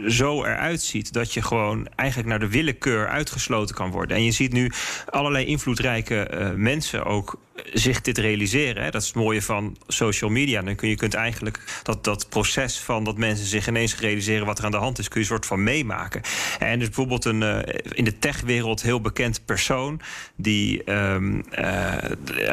zo 0.09 0.45
eruit 0.45 0.83
ziet 0.83 1.13
dat 1.13 1.33
je 1.33 1.43
gewoon 1.43 1.89
eigenlijk 1.97 2.29
naar 2.29 2.39
de 2.39 2.49
willekeur 2.49 3.09
uitgesloten 3.09 3.75
kan 3.75 3.91
worden. 3.91 4.17
En 4.17 4.25
je 4.25 4.31
ziet 4.31 4.53
nu 4.53 4.71
allerlei 5.11 5.45
invloedrijke 5.45 6.31
uh, 6.35 6.51
mensen 6.55 7.05
ook 7.05 7.39
zich 7.73 8.01
dit 8.01 8.19
realiseren. 8.19 8.83
Hè. 8.83 8.91
Dat 8.91 9.01
is 9.01 9.07
het 9.07 9.17
mooie 9.17 9.43
van 9.43 9.77
social 9.87 10.31
media. 10.31 10.63
Dan 10.63 10.75
kun 10.75 10.89
je 10.89 10.97
kunt 10.97 11.15
eigenlijk 11.15 11.81
dat, 11.83 12.05
dat 12.05 12.29
proces 12.29 12.79
van 12.79 13.05
dat 13.05 13.19
mensen 13.19 13.47
zich 13.47 13.69
ineens 13.69 13.99
realiseren 13.99 14.47
wat 14.47 14.59
er 14.59 14.65
aan 14.65 14.71
de 14.71 14.77
hand 14.77 14.99
is, 14.99 15.09
kun 15.09 15.21
je 15.21 15.27
een 15.27 15.33
soort 15.33 15.47
van 15.47 15.63
meemaken. 15.63 16.21
En 16.59 16.79
dus 16.79 16.89
bijvoorbeeld 16.89 17.25
een 17.25 17.43
uh, 17.43 17.59
in 17.93 18.05
de 18.05 18.19
techwereld 18.19 18.83
heel 18.83 19.01
bekend 19.01 19.45
persoon 19.45 20.01
die 20.37 20.93
um, 20.93 21.45
uh, 21.59 21.97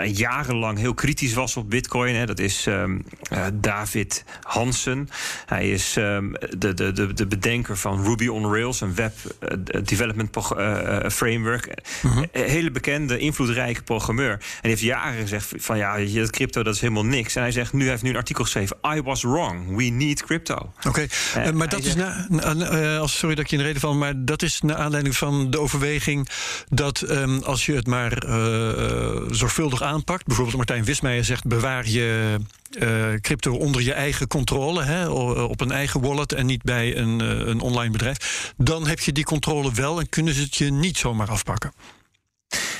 jarenlang 0.06 0.78
heel 0.78 0.94
kritisch 0.94 1.34
was 1.34 1.58
op 1.58 1.70
Bitcoin. 1.70 2.16
Hè. 2.16 2.26
Dat 2.26 2.40
is 2.40 2.47
um, 2.66 3.06
uh, 3.34 3.46
David 3.54 4.24
Hansen. 4.42 5.10
Hij 5.46 5.70
is 5.70 5.96
um, 5.96 6.34
de, 6.58 6.74
de, 6.74 6.92
de, 6.92 7.13
de 7.13 7.27
bedenker 7.27 7.77
van 7.77 8.04
Ruby 8.04 8.27
on 8.27 8.54
Rails, 8.54 8.82
een 8.82 8.96
web 8.96 9.13
uh, 9.42 9.82
development 9.84 10.36
uh, 10.58 11.10
framework. 11.10 11.74
-hmm. 12.01 12.25
Hele 12.32 12.72
bekende, 12.72 13.18
invloedrijke 13.18 13.84
programmeur. 13.84 14.32
En 14.32 14.39
hij 14.62 14.70
heeft 14.70 14.82
jaren 14.82 15.22
gezegd 15.22 15.54
van 15.56 15.77
ja, 15.77 15.98
dat 15.98 16.32
crypto 16.32 16.63
dat 16.63 16.75
is 16.75 16.82
helemaal 16.82 17.06
niks. 17.06 17.36
En 17.36 17.42
hij 17.42 17.51
zegt 17.51 17.74
nu 17.74 17.82
hij 17.82 17.89
heeft 17.89 18.04
nu 18.04 18.10
een 18.10 18.16
artikel 18.16 18.44
geschreven. 18.44 18.77
I 18.96 19.01
was 19.01 19.22
wrong. 19.22 19.75
We 19.75 19.84
need 19.84 20.24
crypto. 20.24 20.56
Oké, 20.56 20.88
okay. 20.88 21.10
uh, 21.48 21.51
maar 21.51 21.70
dat 21.70 21.84
is 21.84 21.96
na, 21.96 22.25
na, 22.30 22.56
uh, 22.56 23.06
sorry 23.06 23.36
dat 23.36 23.44
ik 23.44 23.50
je 23.50 23.56
in 23.56 23.62
de 23.62 23.68
reden 23.68 23.82
van, 23.82 23.98
maar 23.98 24.13
dat 24.16 24.42
is 24.42 24.62
naar 24.62 24.75
aanleiding 24.75 25.18
van 25.18 25.51
de 25.51 25.60
overweging 25.60 26.30
dat 26.70 27.04
um, 27.10 27.44
als 27.44 27.66
je 27.66 27.74
het 27.74 27.88
maar 27.88 28.25
uh, 28.25 29.22
zorgvuldig 29.32 29.82
aanpakt, 29.82 30.25
bijvoorbeeld 30.25 30.58
Martijn 30.58 30.84
Wismeijer 30.84 31.25
zegt 31.25 31.48
bewaar 31.48 31.88
je 31.88 32.37
uh, 32.79 33.13
crypto 33.22 33.53
onder 33.53 33.82
je 33.82 33.94
eigen 33.94 34.27
controle, 34.27 34.84
hè, 34.84 35.08
op 35.44 35.62
een 35.62 35.72
eigen 35.72 36.01
wallet 36.01 36.34
en 36.34 36.46
niet 36.46 36.63
bij 36.63 36.98
een, 36.98 37.22
uh, 37.22 37.29
een 37.29 37.60
online 37.60 37.91
bedrijf, 37.91 38.53
dan 38.58 38.88
heb 38.88 39.00
je 39.00 39.12
die 39.12 39.24
controle 39.24 39.74
wel 39.74 40.00
en 40.00 40.10
kunnen 40.10 40.34
ze 40.34 40.41
het 40.41 40.56
je 40.56 40.72
niet 40.72 40.98
zomaar 40.98 41.29
afpakken. 41.29 41.74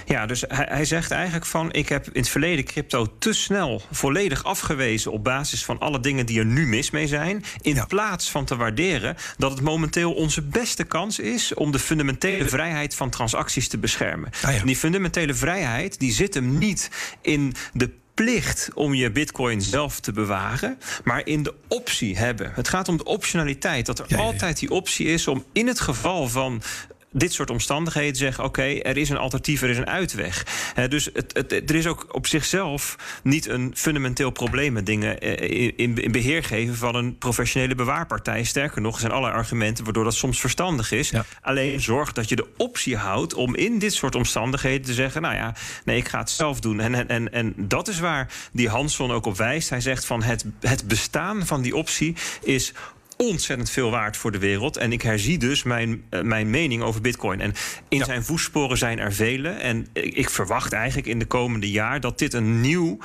Ja, 0.06 0.26
dus 0.26 0.44
hij, 0.48 0.68
hij, 0.70 0.86
zegt 0.86 1.12
eigenlijk 1.12 1.46
van... 1.46 1.74
ik 1.74 1.90
heb 1.90 2.06
in 2.06 2.22
het 2.22 2.30
verleden 2.30 2.66
crypto 2.66 3.18
te 3.20 3.34
snel 3.34 3.82
volledig 3.92 4.44
afgewezen... 4.44 5.12
op 5.12 5.24
basis 5.24 5.66
van 5.66 5.80
alle 5.80 6.00
dingen 6.00 6.26
die 6.26 6.40
er 6.40 6.46
nu 6.46 6.68
mis 6.68 6.90
mee 6.90 7.08
zijn... 7.08 7.44
in 7.62 7.76
ja. 7.76 7.86
plaats 7.86 8.32
van 8.32 8.46
te 8.46 8.56
waarderen 8.56 9.16
dat 9.38 9.52
het 9.52 9.62
momenteel 9.62 10.14
onze 10.14 10.42
beste 10.42 10.84
kans 10.84 11.20
is... 11.20 11.54
om 11.54 11.72
de 11.72 11.80
fundamentele 11.80 12.50
vrijheid 12.50 12.96
van 12.96 13.10
transacties 13.10 13.68
te 13.68 13.78
beschermen. 13.78 14.30
Ah 14.42 14.54
ja. 14.54 14.60
En 14.60 14.66
die 14.66 14.76
fundamentele 14.76 15.34
vrijheid 15.34 16.00
die 16.00 16.12
zit 16.12 16.34
hem 16.34 16.58
niet 16.58 16.90
in 17.22 17.54
de 17.74 17.90
plicht 18.24 18.70
om 18.74 18.94
je 18.94 19.12
bitcoin 19.12 19.62
zelf 19.62 20.00
te 20.00 20.12
bewaren, 20.12 20.80
maar 21.04 21.26
in 21.26 21.44
de 21.44 21.54
optie 21.68 22.18
hebben. 22.18 22.52
Het 22.54 22.68
gaat 22.68 22.88
om 22.88 22.98
de 22.98 23.04
optionaliteit. 23.04 23.86
Dat 23.86 24.00
er 24.00 24.06
ja, 24.08 24.18
ja, 24.18 24.24
ja. 24.24 24.30
altijd 24.30 24.60
die 24.60 24.72
optie 24.72 25.08
is 25.08 25.28
om 25.28 25.46
in 25.52 25.68
het 25.68 25.80
geval 25.80 26.28
van 26.28 26.62
dit 27.12 27.34
soort 27.34 27.50
omstandigheden 27.50 28.16
zeggen: 28.16 28.44
oké, 28.44 28.60
okay, 28.60 28.80
er 28.80 28.98
is 28.98 29.10
een 29.10 29.18
alternatief, 29.18 29.62
er 29.62 29.70
is 29.70 29.78
een 29.78 29.88
uitweg. 29.88 30.46
He, 30.74 30.88
dus 30.88 31.10
het, 31.14 31.34
het, 31.34 31.70
er 31.70 31.76
is 31.76 31.88
ook 31.88 32.06
op 32.12 32.28
zichzelf 32.28 32.96
niet 33.24 33.48
een 33.48 33.72
fundamenteel 33.76 34.30
probleem 34.30 34.74
met 34.74 34.86
dingen 34.86 35.20
in, 35.20 35.98
in, 35.98 36.12
beheer 36.12 36.44
geven 36.44 36.76
van 36.76 36.96
een 36.96 37.18
professionele 37.18 37.76
bewaarpartij. 37.76 38.44
Sterker 38.44 38.82
nog, 38.82 38.94
er 38.94 39.00
zijn 39.00 39.12
allerlei 39.12 39.38
argumenten 39.38 39.84
waardoor 39.84 40.04
dat 40.04 40.16
soms 40.16 40.40
verstandig 40.40 40.92
is. 40.92 41.10
Ja. 41.10 41.26
Alleen 41.42 41.82
zorg 41.82 42.14
dat 42.14 42.30
je 42.30 42.36
de 42.36 42.48
optie 42.58 42.96
houdt 42.96 43.34
om 43.34 43.56
in 43.56 43.80
dit 43.80 43.94
soort 43.94 44.16
omstandigheden 44.16 44.86
te 44.86 44.94
zeggen: 44.94 45.22
nou 45.22 45.36
ja, 45.36 45.56
nee, 45.86 45.98
ik 45.98 46.08
ga 46.08 46.20
het 46.20 46.30
zelf 46.30 46.60
doen. 46.60 46.80
En, 46.80 46.96
en, 46.96 47.08
en, 47.08 47.32
en 47.32 47.54
dat 47.58 47.88
is 47.88 48.00
waar 48.00 48.34
die 48.52 48.70
Hanson 48.70 49.12
ook 49.12 49.26
op 49.26 49.38
wijst. 49.38 49.70
Hij 49.70 49.82
zegt 49.82 50.06
van 50.06 50.24
het, 50.24 50.46
het 50.60 50.88
bestaan 50.88 51.46
van 51.46 51.62
die 51.62 51.76
optie 51.76 52.16
is 52.44 52.74
ontzettend 53.18 53.70
veel 53.70 53.92
waard 53.92 54.18
voor 54.18 54.32
de 54.32 54.40
wereld. 54.40 54.78
En 54.78 54.92
ik 54.92 55.02
herzie 55.02 55.38
dus 55.38 55.64
mijn, 55.64 56.04
uh, 56.10 56.22
mijn 56.22 56.50
mening 56.50 56.82
over 56.82 57.02
Bitcoin. 57.02 57.42
En 57.42 57.54
in 57.90 57.98
ja. 57.98 58.06
zijn 58.06 58.24
voetsporen 58.24 58.78
zijn 58.78 59.00
er 59.00 59.14
vele. 59.14 59.50
En 59.50 59.88
ik 59.94 60.30
verwacht 60.30 60.74
eigenlijk 60.74 61.08
in 61.08 61.20
de 61.20 61.26
komende 61.26 61.72
jaar 61.72 62.00
dat 62.00 62.20
dit 62.20 62.34
een 62.34 62.62
nieuw, 62.62 62.98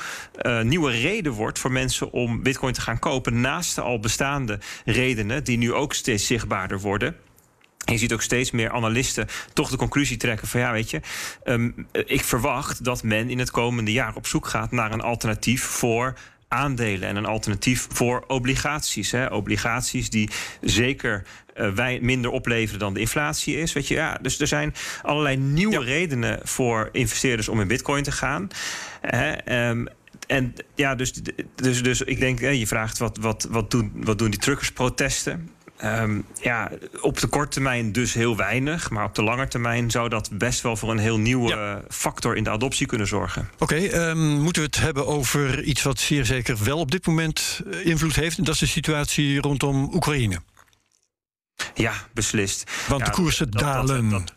uh, 0.42 0.60
nieuwe 0.60 0.90
reden 0.90 1.32
wordt 1.32 1.58
voor 1.58 1.72
mensen 1.72 2.12
om 2.12 2.42
Bitcoin 2.42 2.72
te 2.72 2.80
gaan 2.80 2.98
kopen. 2.98 3.40
Naast 3.40 3.74
de 3.74 3.80
al 3.80 3.98
bestaande 3.98 4.58
redenen, 4.84 5.44
die 5.44 5.58
nu 5.58 5.72
ook 5.72 5.94
steeds 5.94 6.26
zichtbaarder 6.26 6.80
worden. 6.80 7.16
Je 7.84 7.98
ziet 7.98 8.12
ook 8.12 8.22
steeds 8.22 8.50
meer 8.50 8.70
analisten 8.70 9.26
toch 9.52 9.70
de 9.70 9.76
conclusie 9.76 10.16
trekken 10.16 10.48
van 10.48 10.60
ja, 10.60 10.72
weet 10.72 10.90
je, 10.90 11.00
um, 11.44 11.86
ik 11.92 12.24
verwacht 12.24 12.84
dat 12.84 13.02
men 13.02 13.30
in 13.30 13.38
het 13.38 13.50
komende 13.50 13.92
jaar 13.92 14.14
op 14.14 14.26
zoek 14.26 14.46
gaat 14.46 14.70
naar 14.70 14.92
een 14.92 15.00
alternatief 15.00 15.62
voor 15.62 16.14
aandelen 16.52 17.08
en 17.08 17.16
een 17.16 17.26
alternatief 17.26 17.86
voor 17.90 18.24
obligaties. 18.26 19.10
Hè. 19.10 19.26
Obligaties 19.26 20.10
die 20.10 20.30
zeker 20.60 21.22
uh, 21.56 21.68
wij 21.68 21.98
minder 22.00 22.30
opleveren 22.30 22.80
dan 22.80 22.94
de 22.94 23.00
inflatie 23.00 23.56
is. 23.56 23.72
Weet 23.72 23.88
je, 23.88 23.94
ja, 23.94 24.18
dus 24.22 24.40
er 24.40 24.46
zijn 24.46 24.74
allerlei 25.02 25.36
nieuwe 25.36 25.78
ja. 25.78 25.84
redenen 25.84 26.40
voor 26.42 26.88
investeerders 26.92 27.48
om 27.48 27.60
in 27.60 27.68
bitcoin 27.68 28.02
te 28.02 28.12
gaan. 28.12 28.48
Hè, 29.00 29.68
um, 29.68 29.88
en 30.26 30.54
ja, 30.74 30.94
dus, 30.94 31.12
dus, 31.54 31.82
dus 31.82 32.02
ik 32.02 32.20
denk, 32.20 32.40
je 32.40 32.66
vraagt 32.66 32.98
wat, 32.98 33.16
wat, 33.16 33.46
wat, 33.50 33.70
doen, 33.70 33.92
wat 33.94 34.18
doen 34.18 34.30
die 34.30 34.40
truckersprotesten? 34.40 35.50
Um, 35.84 36.24
ja, 36.40 36.70
op 37.00 37.20
de 37.20 37.26
korte 37.26 37.48
termijn 37.48 37.92
dus 37.92 38.14
heel 38.14 38.36
weinig. 38.36 38.90
Maar 38.90 39.04
op 39.04 39.14
de 39.14 39.22
lange 39.22 39.48
termijn 39.48 39.90
zou 39.90 40.08
dat 40.08 40.30
best 40.32 40.60
wel 40.60 40.76
voor 40.76 40.90
een 40.90 40.98
heel 40.98 41.18
nieuwe 41.18 41.48
ja. 41.48 41.82
factor 41.88 42.36
in 42.36 42.44
de 42.44 42.50
adoptie 42.50 42.86
kunnen 42.86 43.06
zorgen. 43.06 43.48
Oké, 43.58 43.62
okay, 43.62 44.08
um, 44.10 44.40
moeten 44.40 44.62
we 44.62 44.68
het 44.68 44.80
hebben 44.80 45.06
over 45.06 45.62
iets 45.62 45.82
wat 45.82 45.98
zeer 45.98 46.24
zeker 46.24 46.64
wel 46.64 46.78
op 46.78 46.90
dit 46.90 47.06
moment 47.06 47.60
invloed 47.82 48.16
heeft. 48.16 48.38
En 48.38 48.44
dat 48.44 48.54
is 48.54 48.60
de 48.60 48.66
situatie 48.66 49.40
rondom 49.40 49.90
Oekraïne. 49.94 50.40
Ja, 51.74 51.92
beslist. 52.14 52.70
Want 52.88 53.00
ja, 53.00 53.06
de 53.06 53.12
koersen 53.12 53.50
dat, 53.50 53.60
dalen. 53.60 54.08
Dat, 54.08 54.26
dat, 54.26 54.36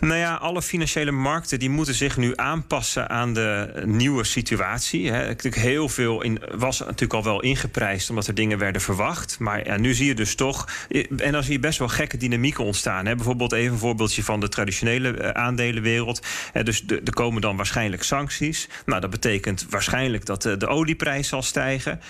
nou 0.00 0.18
ja, 0.18 0.34
alle 0.34 0.62
financiële 0.62 1.10
markten 1.10 1.58
die 1.58 1.70
moeten 1.70 1.94
zich 1.94 2.16
nu 2.16 2.32
aanpassen 2.34 3.08
aan 3.10 3.34
de 3.34 3.82
nieuwe 3.84 4.24
situatie. 4.24 5.10
Hè. 5.10 5.32
Heel 5.50 5.88
veel 5.88 6.22
in, 6.22 6.40
was 6.54 6.78
natuurlijk 6.78 7.14
al 7.14 7.24
wel 7.24 7.42
ingeprijsd 7.42 8.10
omdat 8.10 8.26
er 8.26 8.34
dingen 8.34 8.58
werden 8.58 8.82
verwacht. 8.82 9.38
Maar 9.38 9.66
ja, 9.66 9.76
nu 9.76 9.94
zie 9.94 10.06
je 10.06 10.14
dus 10.14 10.34
toch. 10.34 10.68
En 11.16 11.32
dan 11.32 11.42
zie 11.42 11.52
je 11.52 11.58
best 11.58 11.78
wel 11.78 11.88
gekke 11.88 12.16
dynamieken 12.16 12.64
ontstaan. 12.64 13.06
Hè. 13.06 13.14
Bijvoorbeeld 13.14 13.52
even 13.52 13.72
een 13.72 13.78
voorbeeldje 13.78 14.24
van 14.24 14.40
de 14.40 14.48
traditionele 14.48 15.34
aandelenwereld. 15.34 16.26
Hè, 16.52 16.62
dus 16.62 16.84
er 16.86 17.14
komen 17.14 17.40
dan 17.40 17.56
waarschijnlijk 17.56 18.02
sancties. 18.02 18.68
Nou, 18.86 19.00
dat 19.00 19.10
betekent 19.10 19.66
waarschijnlijk 19.70 20.26
dat 20.26 20.42
de, 20.42 20.56
de 20.56 20.66
olieprijs 20.66 21.28
zal 21.28 21.42
stijgen. 21.42 22.00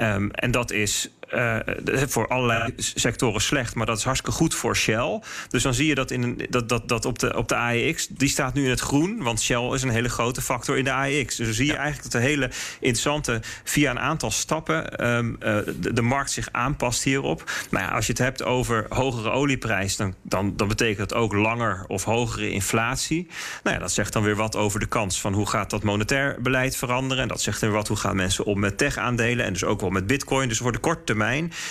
Um, 0.00 0.30
en 0.30 0.50
dat 0.50 0.70
is 0.70 1.10
uh, 1.32 1.56
voor 2.06 2.28
allerlei 2.28 2.72
sectoren 2.76 3.40
slecht, 3.40 3.74
maar 3.74 3.86
dat 3.86 3.98
is 3.98 4.04
hartstikke 4.04 4.36
goed 4.36 4.54
voor 4.54 4.76
Shell. 4.76 5.20
Dus 5.48 5.62
dan 5.62 5.74
zie 5.74 5.86
je 5.86 5.94
dat, 5.94 6.10
in 6.10 6.22
een, 6.22 6.46
dat, 6.50 6.68
dat, 6.68 6.88
dat 6.88 7.04
op, 7.04 7.18
de, 7.18 7.36
op 7.36 7.48
de 7.48 7.56
AEX, 7.56 8.06
die 8.08 8.28
staat 8.28 8.54
nu 8.54 8.64
in 8.64 8.70
het 8.70 8.80
groen, 8.80 9.22
want 9.22 9.40
Shell 9.40 9.72
is 9.72 9.82
een 9.82 9.88
hele 9.88 10.08
grote 10.08 10.42
factor 10.42 10.78
in 10.78 10.84
de 10.84 10.92
AEX. 10.92 11.36
Dus 11.36 11.46
dan 11.46 11.54
zie 11.54 11.66
je 11.66 11.72
ja. 11.72 11.78
eigenlijk 11.78 12.12
dat 12.12 12.22
de 12.22 12.28
hele 12.28 12.50
interessante, 12.80 13.40
via 13.64 13.90
een 13.90 14.00
aantal 14.00 14.30
stappen, 14.30 15.06
um, 15.06 15.30
uh, 15.30 15.58
de, 15.80 15.92
de, 15.92 16.02
markt 16.02 16.30
zich 16.30 16.48
aanpast 16.52 17.02
hierop. 17.02 17.50
Nou 17.70 17.84
ja, 17.84 17.90
als 17.90 18.06
je 18.06 18.12
het 18.12 18.20
hebt 18.20 18.42
over 18.42 18.86
hogere 18.88 19.30
olieprijs, 19.30 19.96
dan, 19.96 20.14
dan, 20.22 20.56
dan 20.56 20.68
betekent 20.68 21.08
dat 21.08 21.18
ook 21.18 21.32
langer 21.32 21.84
of 21.86 22.04
hogere 22.04 22.50
inflatie. 22.50 23.26
Nou 23.62 23.76
ja, 23.76 23.82
dat 23.82 23.92
zegt 23.92 24.12
dan 24.12 24.22
weer 24.22 24.36
wat 24.36 24.56
over 24.56 24.80
de 24.80 24.86
kans 24.86 25.20
van 25.20 25.32
hoe 25.32 25.48
gaat 25.48 25.70
dat 25.70 25.82
monetair 25.82 26.36
beleid 26.40 26.76
veranderen. 26.76 27.22
En 27.22 27.28
dat 27.28 27.42
zegt 27.42 27.60
weer 27.60 27.70
wat 27.70 27.88
hoe 27.88 27.96
gaan 27.96 28.16
mensen 28.16 28.44
om 28.44 28.60
met 28.60 28.78
tech-aandelen 28.78 29.44
en 29.44 29.52
dus 29.52 29.64
ook 29.64 29.80
wel 29.80 29.90
met 29.90 30.06
bitcoin. 30.06 30.48
Dus 30.48 30.58
voor 30.58 30.72
de 30.72 30.78
korte 30.78 31.13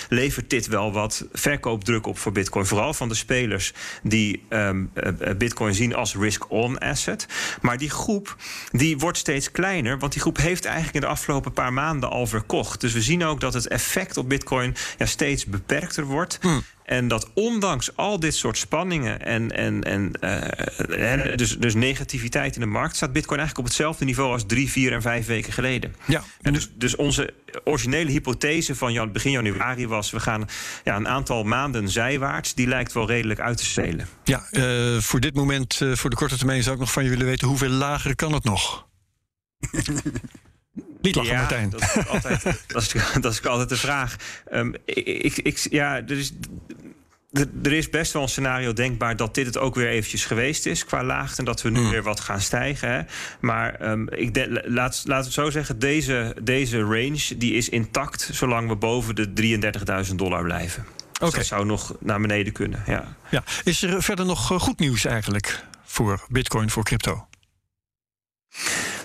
levert 0.10 0.50
dit 0.50 0.68
wel 0.68 0.92
wat 0.92 1.26
verkoopdruk 1.34 2.08
op 2.08 2.18
voor 2.18 2.32
bitcoin. 2.32 2.66
Vooral 2.66 2.94
van 2.94 3.10
de 3.10 3.16
spelers 3.16 3.74
die 4.04 4.44
um, 4.50 4.92
bitcoin 5.38 5.74
zien 5.74 5.96
als 5.96 6.16
risk-on 6.16 6.78
asset. 6.78 7.28
Maar 7.62 7.78
die 7.78 7.90
groep 7.90 8.36
die 8.72 8.98
wordt 8.98 9.18
steeds 9.18 9.52
kleiner, 9.52 10.00
want 10.00 10.12
die 10.12 10.22
groep 10.22 10.38
heeft 10.38 10.66
eigenlijk 10.66 10.96
in 10.96 11.02
de 11.02 11.08
afgelopen 11.08 11.54
paar 11.54 11.74
maanden 11.74 12.10
al 12.10 12.28
verkocht. 12.28 12.82
Dus 12.82 12.94
we 12.94 13.02
zien 13.02 13.24
ook 13.24 13.40
dat 13.40 13.54
het 13.54 13.68
effect 13.68 14.18
op 14.18 14.30
bitcoin 14.30 14.76
ja, 14.98 15.06
steeds 15.06 15.46
beperkter 15.46 16.04
wordt. 16.04 16.38
Hmm. 16.42 16.64
En 16.86 17.08
dat 17.08 17.30
ondanks 17.34 17.96
al 17.96 18.20
dit 18.20 18.36
soort 18.36 18.58
spanningen 18.58 19.22
en, 19.22 19.52
en, 19.52 19.84
en 19.84 20.12
uh, 20.22 21.38
dus, 21.38 21.58
dus 21.58 21.74
negativiteit 21.74 22.56
in 22.56 22.62
de 22.62 22.68
markt, 22.68 22.96
staat 22.96 23.14
Bitcoin 23.14 23.40
eigenlijk 23.40 23.68
op 23.68 23.74
hetzelfde 23.74 24.06
niveau 24.06 24.32
als 24.32 24.44
drie, 24.48 24.72
vier 24.72 24.92
en 24.94 25.02
vijf 25.02 25.26
weken 25.26 25.54
geleden. 25.54 25.96
Ja. 26.06 26.24
En 26.42 26.54
dus, 26.54 26.70
dus 26.76 26.96
onze 26.96 27.34
originele 27.64 28.12
hypothese 28.12 28.76
van 28.76 28.94
jan, 28.94 29.12
begin 29.12 29.32
januari 29.32 29.88
was: 29.88 30.12
we 30.12 30.20
gaan 30.20 30.50
ja, 30.84 30.96
een 30.96 31.08
aantal 31.08 31.44
maanden 31.44 31.90
zijwaarts, 31.90 32.54
die 32.54 32.68
lijkt 32.68 32.94
wel 32.94 33.08
redelijk 33.08 33.40
uit 33.40 33.58
te 33.58 33.66
spelen. 33.66 34.08
Ja, 34.24 34.48
uh, 34.52 35.00
voor 35.00 35.20
dit 35.20 35.36
moment, 35.36 35.80
uh, 35.80 35.96
voor 35.96 36.10
de 36.10 36.16
korte 36.16 36.38
termijn, 36.38 36.64
zou 36.64 36.76
ik 36.76 36.82
nog 36.82 36.92
van 36.92 37.04
je 37.04 37.10
willen 37.10 37.26
weten 37.26 37.48
hoeveel 37.48 37.70
lager 37.70 38.16
kan 38.16 38.34
het 38.34 38.44
nog? 38.44 38.88
Niet 41.04 41.16
lachen, 41.16 41.32
ja, 41.32 41.40
Martijn. 41.40 41.70
Dat 41.70 41.82
is, 41.82 42.08
altijd, 42.08 42.44
dat, 42.68 42.82
is, 42.82 42.94
dat 43.22 43.34
is 43.34 43.46
altijd 43.46 43.70
de 43.70 43.78
vraag. 43.78 44.16
Um, 44.54 44.76
ik, 44.86 45.38
ik, 45.38 45.68
ja, 45.70 45.96
er 45.96 46.18
is, 46.18 46.32
er 47.64 47.72
is 47.72 47.90
best 47.90 48.14
wel 48.14 48.22
een 48.22 48.30
scenario 48.30 48.74
denkbaar 48.74 49.16
dat 49.16 49.36
dit 49.36 49.46
het 49.46 49.58
ook 49.58 49.76
weer 49.76 49.88
eventjes 49.88 50.26
geweest 50.26 50.66
is 50.66 50.86
qua 50.86 51.04
laagte. 51.04 51.40
En 51.40 51.46
dat 51.46 51.62
we 51.62 51.70
nu 51.70 51.80
mm. 51.80 51.90
weer 51.90 52.04
wat 52.04 52.20
gaan 52.20 52.42
stijgen. 52.42 52.92
Hè. 52.92 53.02
Maar 53.40 53.92
um, 53.92 54.10
ik 54.10 54.34
de, 54.34 54.64
laat, 54.66 55.04
laat 55.06 55.24
het 55.24 55.34
zo 55.34 55.50
zeggen, 55.50 55.80
deze, 55.80 56.36
deze 56.42 56.80
range 56.80 57.38
die 57.38 57.54
is 57.54 57.70
intact 57.70 58.30
zolang 58.32 58.68
we 58.68 58.76
boven 58.76 59.16
de 59.16 59.62
33.000 60.10 60.16
dollar 60.16 60.44
blijven. 60.44 60.86
Dus 61.12 61.28
okay. 61.28 61.40
dat 61.40 61.46
zou 61.46 61.66
nog 61.66 61.96
naar 62.00 62.22
beneden 62.22 62.54
kunnen. 62.54 62.84
Ja. 62.86 63.16
Ja. 63.30 63.44
Is 63.64 63.84
er 63.84 64.04
verder 64.04 64.26
nog 64.26 64.48
goed 64.48 64.80
nieuws 64.80 65.06
eigenlijk 65.06 65.64
voor 65.86 66.26
Bitcoin, 66.30 66.70
voor 66.70 66.84
crypto? 66.84 67.28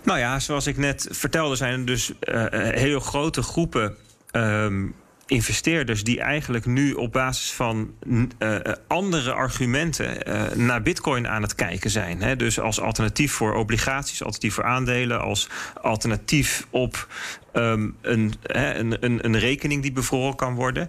Nou 0.04 0.18
ja, 0.18 0.38
zoals 0.38 0.66
ik 0.66 0.76
net 0.76 1.08
vertelde, 1.10 1.56
zijn 1.56 1.80
er 1.80 1.86
dus 1.86 2.12
uh, 2.20 2.44
heel 2.50 3.00
grote 3.00 3.42
groepen. 3.42 3.96
Um, 4.32 4.94
investeerders 5.28 6.04
die 6.04 6.20
eigenlijk 6.20 6.66
nu 6.66 6.92
op 6.92 7.12
basis 7.12 7.52
van 7.52 7.94
uh, 8.06 8.56
andere 8.86 9.32
argumenten 9.32 10.28
uh, 10.28 10.50
naar 10.50 10.82
bitcoin 10.82 11.28
aan 11.28 11.42
het 11.42 11.54
kijken 11.54 11.90
zijn. 11.90 12.22
Hè? 12.22 12.36
Dus 12.36 12.60
als 12.60 12.80
alternatief 12.80 13.32
voor 13.32 13.54
obligaties, 13.54 14.22
alternatief 14.22 14.54
voor 14.54 14.64
aandelen, 14.64 15.20
als 15.20 15.48
alternatief 15.82 16.66
op 16.70 17.06
ehm, 17.58 17.90
een, 18.00 18.32
een, 18.42 18.96
een, 19.04 19.24
een, 19.24 19.38
rekening 19.38 19.82
die 19.82 19.92
bevroren 19.92 20.36
kan 20.36 20.54
worden. 20.54 20.88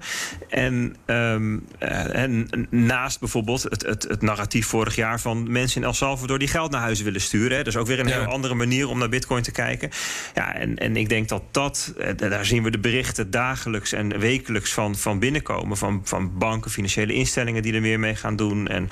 En, 0.49 0.95
ehm, 1.05 1.57
eh, 1.79 2.15
en 2.15 2.49
naast 2.69 3.19
bijvoorbeeld 3.19 3.63
het, 3.63 3.85
het, 3.85 4.03
het, 4.03 4.21
narratief 4.21 4.67
vorig 4.67 4.95
jaar 4.95 5.19
van 5.19 5.51
mensen 5.51 5.81
in 5.81 5.87
El 5.87 5.93
Salvador 5.93 6.39
die 6.39 6.47
geld 6.47 6.71
naar 6.71 6.81
huis 6.81 7.01
willen 7.01 7.21
sturen. 7.21 7.57
Hè. 7.57 7.67
Is 7.67 7.77
ook 7.77 7.87
weer 7.87 7.99
een 7.99 8.07
heel 8.07 8.25
andere 8.25 8.53
manier 8.53 8.87
om 8.87 8.97
naar 8.99 9.09
Bitcoin 9.09 9.43
te 9.43 9.51
kijken. 9.51 9.89
Ja, 10.35 10.55
en, 10.55 10.77
en 10.77 10.95
ik 10.95 11.09
denk 11.09 11.29
dat 11.29 11.43
dat, 11.51 11.93
eh, 11.97 12.17
daar 12.17 12.45
zien 12.45 12.63
we 12.63 12.71
de 12.71 12.79
berichten 12.79 13.31
dagelijks 13.31 13.91
en 13.91 14.19
wekelijks 14.19 14.73
van, 14.73 14.95
van 14.95 15.19
binnenkomen. 15.19 15.77
Van, 15.77 16.01
van 16.03 16.37
banken, 16.37 16.71
financiële 16.71 17.13
instellingen 17.13 17.61
die 17.61 17.73
er 17.73 17.81
meer 17.81 17.99
mee 17.99 18.15
gaan 18.15 18.35
doen. 18.35 18.67
En 18.67 18.89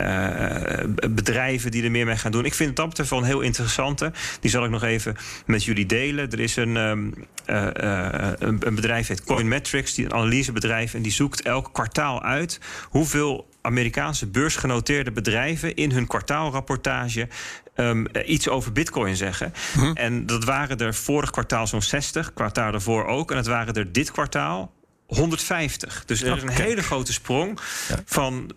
uh, 0.00 1.10
bedrijven 1.10 1.70
die 1.70 1.84
er 1.84 1.90
meer 1.90 2.06
mee 2.06 2.16
gaan 2.16 2.32
doen. 2.32 2.44
Ik 2.44 2.54
vind 2.54 2.76
dat 2.76 2.88
betreft 2.88 3.10
wel 3.10 3.18
een 3.18 3.24
heel 3.24 3.40
interessante. 3.40 4.12
Die 4.40 4.50
zal 4.50 4.64
ik 4.64 4.70
nog 4.70 4.82
even 4.82 5.16
met 5.46 5.64
jullie 5.64 5.86
delen. 5.86 6.30
Er 6.30 6.40
is 6.40 6.56
een, 6.56 6.76
um, 6.76 7.14
uh, 7.46 7.66
een, 8.38 8.66
een 8.66 8.74
bedrijf, 8.74 9.08
heet 9.08 9.24
Coinmetrics, 9.24 9.94
die 9.94 10.04
een 10.04 10.12
analysebedrijf. 10.12 10.94
En 10.94 11.02
die 11.02 11.12
zoekt 11.12 11.42
elk 11.42 11.68
kwartaal 11.72 12.22
uit 12.22 12.60
hoeveel 12.88 13.48
Amerikaanse 13.62 14.26
beursgenoteerde 14.26 15.12
bedrijven 15.12 15.74
in 15.74 15.92
hun 15.92 16.06
kwartaalrapportage 16.06 17.28
um, 17.76 18.06
iets 18.26 18.48
over 18.48 18.72
Bitcoin 18.72 19.16
zeggen. 19.16 19.52
Hm. 19.72 19.92
En 19.94 20.26
dat 20.26 20.44
waren 20.44 20.78
er 20.78 20.94
vorig 20.94 21.30
kwartaal 21.30 21.66
zo'n 21.66 21.82
60, 21.82 22.32
kwartaal 22.32 22.70
daarvoor 22.70 23.04
ook. 23.04 23.30
En 23.30 23.36
het 23.36 23.46
waren 23.46 23.74
er 23.74 23.92
dit 23.92 24.10
kwartaal 24.10 24.72
150. 25.06 26.04
Dus 26.06 26.22
er 26.22 26.36
is 26.36 26.42
een 26.42 26.48
hele 26.48 26.82
grote 26.82 27.12
sprong 27.12 27.58
van 28.04 28.50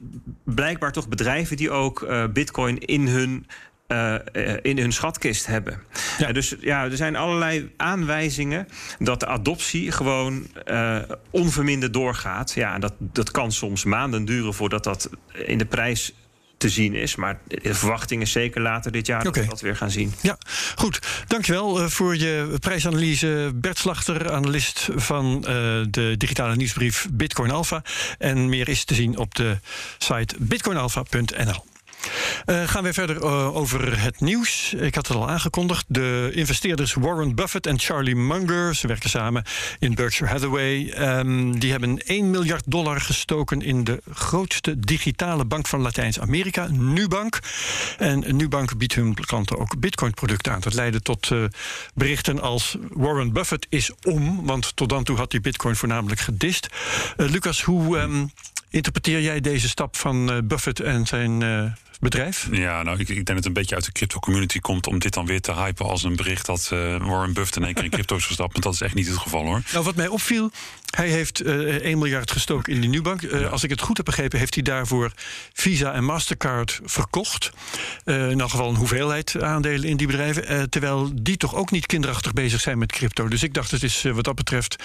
blijkbaar 0.45 0.91
toch 0.91 1.07
bedrijven 1.07 1.57
die 1.57 1.71
ook 1.71 2.01
uh, 2.01 2.23
Bitcoin 2.33 2.77
in 2.79 3.07
hun 3.07 3.47
uh, 3.93 4.55
in 4.61 4.77
hun 4.77 4.93
schatkist 4.93 5.45
hebben. 5.45 5.79
Ja. 6.17 6.31
dus 6.31 6.55
ja, 6.59 6.83
er 6.83 6.97
zijn 6.97 7.15
allerlei 7.15 7.71
aanwijzingen 7.77 8.67
dat 8.99 9.19
de 9.19 9.27
adoptie 9.27 9.91
gewoon 9.91 10.47
uh, 10.67 10.97
onverminderd 11.29 11.93
doorgaat. 11.93 12.53
Ja, 12.55 12.79
dat, 12.79 12.93
dat 12.99 13.31
kan 13.31 13.51
soms 13.51 13.83
maanden 13.83 14.25
duren 14.25 14.53
voordat 14.53 14.83
dat 14.83 15.09
in 15.33 15.57
de 15.57 15.65
prijs 15.65 16.13
te 16.57 16.69
zien 16.69 16.95
is. 16.95 17.15
Maar 17.15 17.39
de 17.47 17.73
verwachting 17.73 18.21
is 18.21 18.31
zeker 18.31 18.61
later 18.61 18.91
dit 18.91 19.07
jaar 19.07 19.23
dat 19.23 19.35
we 19.35 19.45
dat 19.45 19.61
weer 19.61 19.75
gaan 19.75 19.91
zien. 19.91 20.13
Ja, 20.21 20.37
goed. 20.75 20.99
Dankjewel 21.27 21.89
voor 21.89 22.17
je 22.17 22.55
prijsanalyse. 22.59 23.51
Bert 23.55 23.77
Slachter, 23.77 24.31
analist 24.31 24.89
van 24.95 25.41
de 25.89 26.15
digitale 26.17 26.55
nieuwsbrief 26.55 27.07
Bitcoin 27.11 27.51
Alpha. 27.51 27.83
En 28.17 28.49
meer 28.49 28.69
is 28.69 28.83
te 28.83 28.93
zien 28.93 29.17
op 29.17 29.35
de 29.35 29.57
site 29.97 30.35
bitcoinalpha.nl. 30.39 31.72
Uh, 32.45 32.67
gaan 32.67 32.83
we 32.83 32.93
verder 32.93 33.15
uh, 33.15 33.55
over 33.55 34.01
het 34.01 34.19
nieuws. 34.19 34.73
Ik 34.73 34.95
had 34.95 35.07
het 35.07 35.17
al 35.17 35.29
aangekondigd. 35.29 35.85
De 35.87 36.31
investeerders 36.33 36.93
Warren 36.93 37.35
Buffett 37.35 37.67
en 37.67 37.79
Charlie 37.79 38.15
Munger, 38.15 38.75
ze 38.75 38.87
werken 38.87 39.09
samen 39.09 39.43
in 39.79 39.95
Berkshire 39.95 40.31
Hathaway, 40.31 40.93
um, 41.19 41.59
die 41.59 41.71
hebben 41.71 41.97
1 41.97 42.29
miljard 42.29 42.63
dollar 42.65 43.01
gestoken 43.01 43.61
in 43.61 43.83
de 43.83 44.01
grootste 44.13 44.79
digitale 44.79 45.45
bank 45.45 45.67
van 45.67 45.81
Latijns-Amerika, 45.81 46.67
Nubank. 46.71 47.39
En 47.97 48.35
Nubank 48.35 48.77
biedt 48.77 48.95
hun 48.95 49.13
klanten 49.13 49.57
ook 49.57 49.79
Bitcoin-producten 49.79 50.53
aan. 50.53 50.59
Dat 50.59 50.73
leidde 50.73 51.01
tot 51.01 51.29
uh, 51.29 51.43
berichten 51.93 52.41
als 52.41 52.77
Warren 52.89 53.33
Buffett 53.33 53.65
is 53.69 53.91
om, 54.03 54.45
want 54.45 54.75
tot 54.75 54.89
dan 54.89 55.03
toe 55.03 55.17
had 55.17 55.31
hij 55.31 55.41
Bitcoin 55.41 55.75
voornamelijk 55.75 56.19
gedist. 56.19 56.67
Lucas, 57.17 57.61
hoe 57.61 57.97
um, 57.97 58.31
interpreteer 58.69 59.21
jij 59.21 59.41
deze 59.41 59.69
stap 59.69 59.97
van 59.97 60.47
Buffett 60.47 60.79
en 60.79 61.07
zijn 61.07 61.41
bedrijf? 62.03 62.47
Ja, 62.51 62.83
nou, 62.83 62.99
ik, 62.99 63.09
ik 63.09 63.15
denk 63.15 63.27
dat 63.27 63.35
het 63.35 63.45
een 63.45 63.53
beetje 63.53 63.75
uit 63.75 63.85
de 63.85 63.91
crypto-community 63.91 64.59
komt 64.59 64.87
om 64.87 64.99
dit 64.99 65.13
dan 65.13 65.25
weer 65.25 65.41
te 65.41 65.53
hypen 65.53 65.85
als 65.85 66.03
een 66.03 66.15
bericht 66.15 66.45
dat 66.45 66.69
uh, 66.73 66.79
Warren 66.97 67.33
Buffett 67.33 67.55
in 67.55 67.63
één 67.63 67.73
keer 67.73 67.83
in 67.83 67.89
crypto 67.89 68.15
is 68.15 68.25
gestapt. 68.25 68.53
Maar 68.53 68.61
dat 68.61 68.73
is 68.73 68.81
echt 68.81 68.93
niet 68.93 69.07
het 69.07 69.17
geval 69.17 69.45
hoor. 69.45 69.61
Nou, 69.71 69.85
wat 69.85 69.95
mij 69.95 70.07
opviel, 70.07 70.51
hij 70.95 71.07
heeft 71.07 71.41
uh, 71.41 71.75
eh, 71.75 71.81
1 71.81 71.97
miljard 71.97 72.31
gestoken 72.31 72.73
in 72.73 72.81
die 72.81 72.89
Nubank. 72.89 73.21
Uh, 73.21 73.41
ja. 73.41 73.47
Als 73.47 73.63
ik 73.63 73.69
het 73.69 73.81
goed 73.81 73.97
heb 73.97 74.05
begrepen, 74.05 74.39
heeft 74.39 74.53
hij 74.53 74.63
daarvoor 74.63 75.11
Visa 75.53 75.93
en 75.93 76.03
Mastercard 76.03 76.79
verkocht. 76.83 77.51
In 78.05 78.39
elk 78.39 78.49
geval 78.49 78.69
een 78.69 78.75
hoeveelheid 78.75 79.41
aandelen 79.41 79.89
in 79.89 79.97
die 79.97 80.07
bedrijven. 80.07 80.69
terwijl 80.69 81.11
die 81.21 81.37
toch 81.37 81.55
ook 81.55 81.71
niet 81.71 81.85
kinderachtig 81.85 82.33
bezig 82.33 82.61
zijn 82.61 82.77
met 82.77 82.91
crypto. 82.91 83.27
Dus 83.27 83.43
ik 83.43 83.53
dacht, 83.53 83.71
het 83.71 83.83
is 83.83 84.01
wat 84.01 84.23
dat 84.23 84.35
betreft 84.35 84.75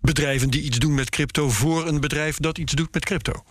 bedrijven 0.00 0.50
die 0.50 0.62
iets 0.62 0.78
doen 0.78 0.94
met 0.94 1.10
crypto 1.10 1.50
voor 1.50 1.86
een 1.86 2.00
bedrijf 2.00 2.36
dat 2.36 2.58
iets 2.58 2.72
doet 2.72 2.94
met 2.94 3.04
crypto. 3.04 3.44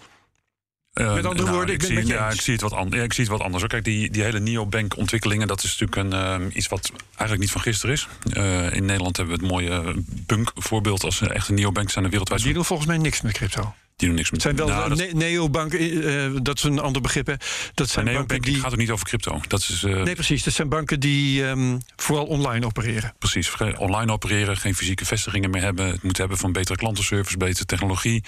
Uh, 1.01 1.13
met 1.13 1.25
andere 1.25 1.43
nou, 1.43 1.55
woorden, 1.55 1.75
ik, 1.75 1.81
ik, 1.81 1.87
zie, 1.87 2.05
ja, 2.05 2.29
ik, 2.29 2.41
zie 2.41 2.53
het 2.53 2.61
wat 2.61 2.73
an, 2.73 2.87
ja, 2.89 3.01
ik 3.01 3.13
zie 3.13 3.23
het 3.23 3.31
wat 3.31 3.41
anders. 3.41 3.63
Kijk, 3.63 3.83
die, 3.83 4.11
die 4.11 4.23
hele 4.23 4.39
neobank-ontwikkelingen, 4.39 5.47
dat 5.47 5.63
is 5.63 5.79
natuurlijk 5.79 6.13
een, 6.13 6.41
uh, 6.41 6.55
iets 6.55 6.67
wat 6.67 6.91
eigenlijk 7.07 7.39
niet 7.39 7.51
van 7.51 7.61
gisteren 7.61 7.95
is. 7.95 8.07
Uh, 8.33 8.73
in 8.73 8.85
Nederland 8.85 9.17
hebben 9.17 9.35
we 9.35 9.41
het 9.41 9.51
mooie 9.51 9.95
Bunk-voorbeeld 10.05 11.03
als 11.03 11.21
echte 11.21 11.53
neobank 11.53 11.89
zijn 11.89 12.03
er 12.03 12.09
wereldwijd. 12.09 12.43
Die 12.43 12.53
doen 12.53 12.65
volgens 12.65 12.87
mij 12.87 12.97
niks 12.97 13.21
met 13.21 13.33
crypto. 13.33 13.73
Die 13.95 14.07
doen 14.07 14.17
niks 14.17 14.31
met 14.31 14.41
zijn 14.41 14.55
wel 14.55 14.67
nou, 14.67 14.95
ne 14.95 15.09
neobanken, 15.13 15.81
uh, 15.81 16.39
dat 16.41 16.57
is 16.57 16.63
een 16.63 16.79
ander 16.79 17.01
begrip. 17.01 17.27
Hè. 17.27 17.33
Dat 17.73 17.89
zijn 17.89 18.05
banken 18.13 18.41
die 18.41 18.59
gaat 18.59 18.71
ook 18.71 18.77
niet 18.77 18.91
over 18.91 19.05
crypto. 19.05 19.39
Dat 19.47 19.59
is, 19.59 19.83
uh, 19.83 20.03
nee, 20.03 20.13
precies. 20.13 20.43
Dat 20.43 20.53
zijn 20.53 20.69
banken 20.69 20.99
die 20.99 21.43
um, 21.43 21.81
vooral 21.95 22.25
online 22.25 22.65
opereren. 22.65 23.13
Precies. 23.19 23.55
Online 23.77 24.11
opereren, 24.11 24.57
geen 24.57 24.75
fysieke 24.75 25.05
vestigingen 25.05 25.49
meer 25.49 25.61
hebben. 25.61 25.87
Het 25.87 26.03
moet 26.03 26.17
hebben 26.17 26.37
van 26.37 26.51
betere 26.51 26.77
klantenservice, 26.77 27.37
betere 27.37 27.65
technologie. 27.65 28.23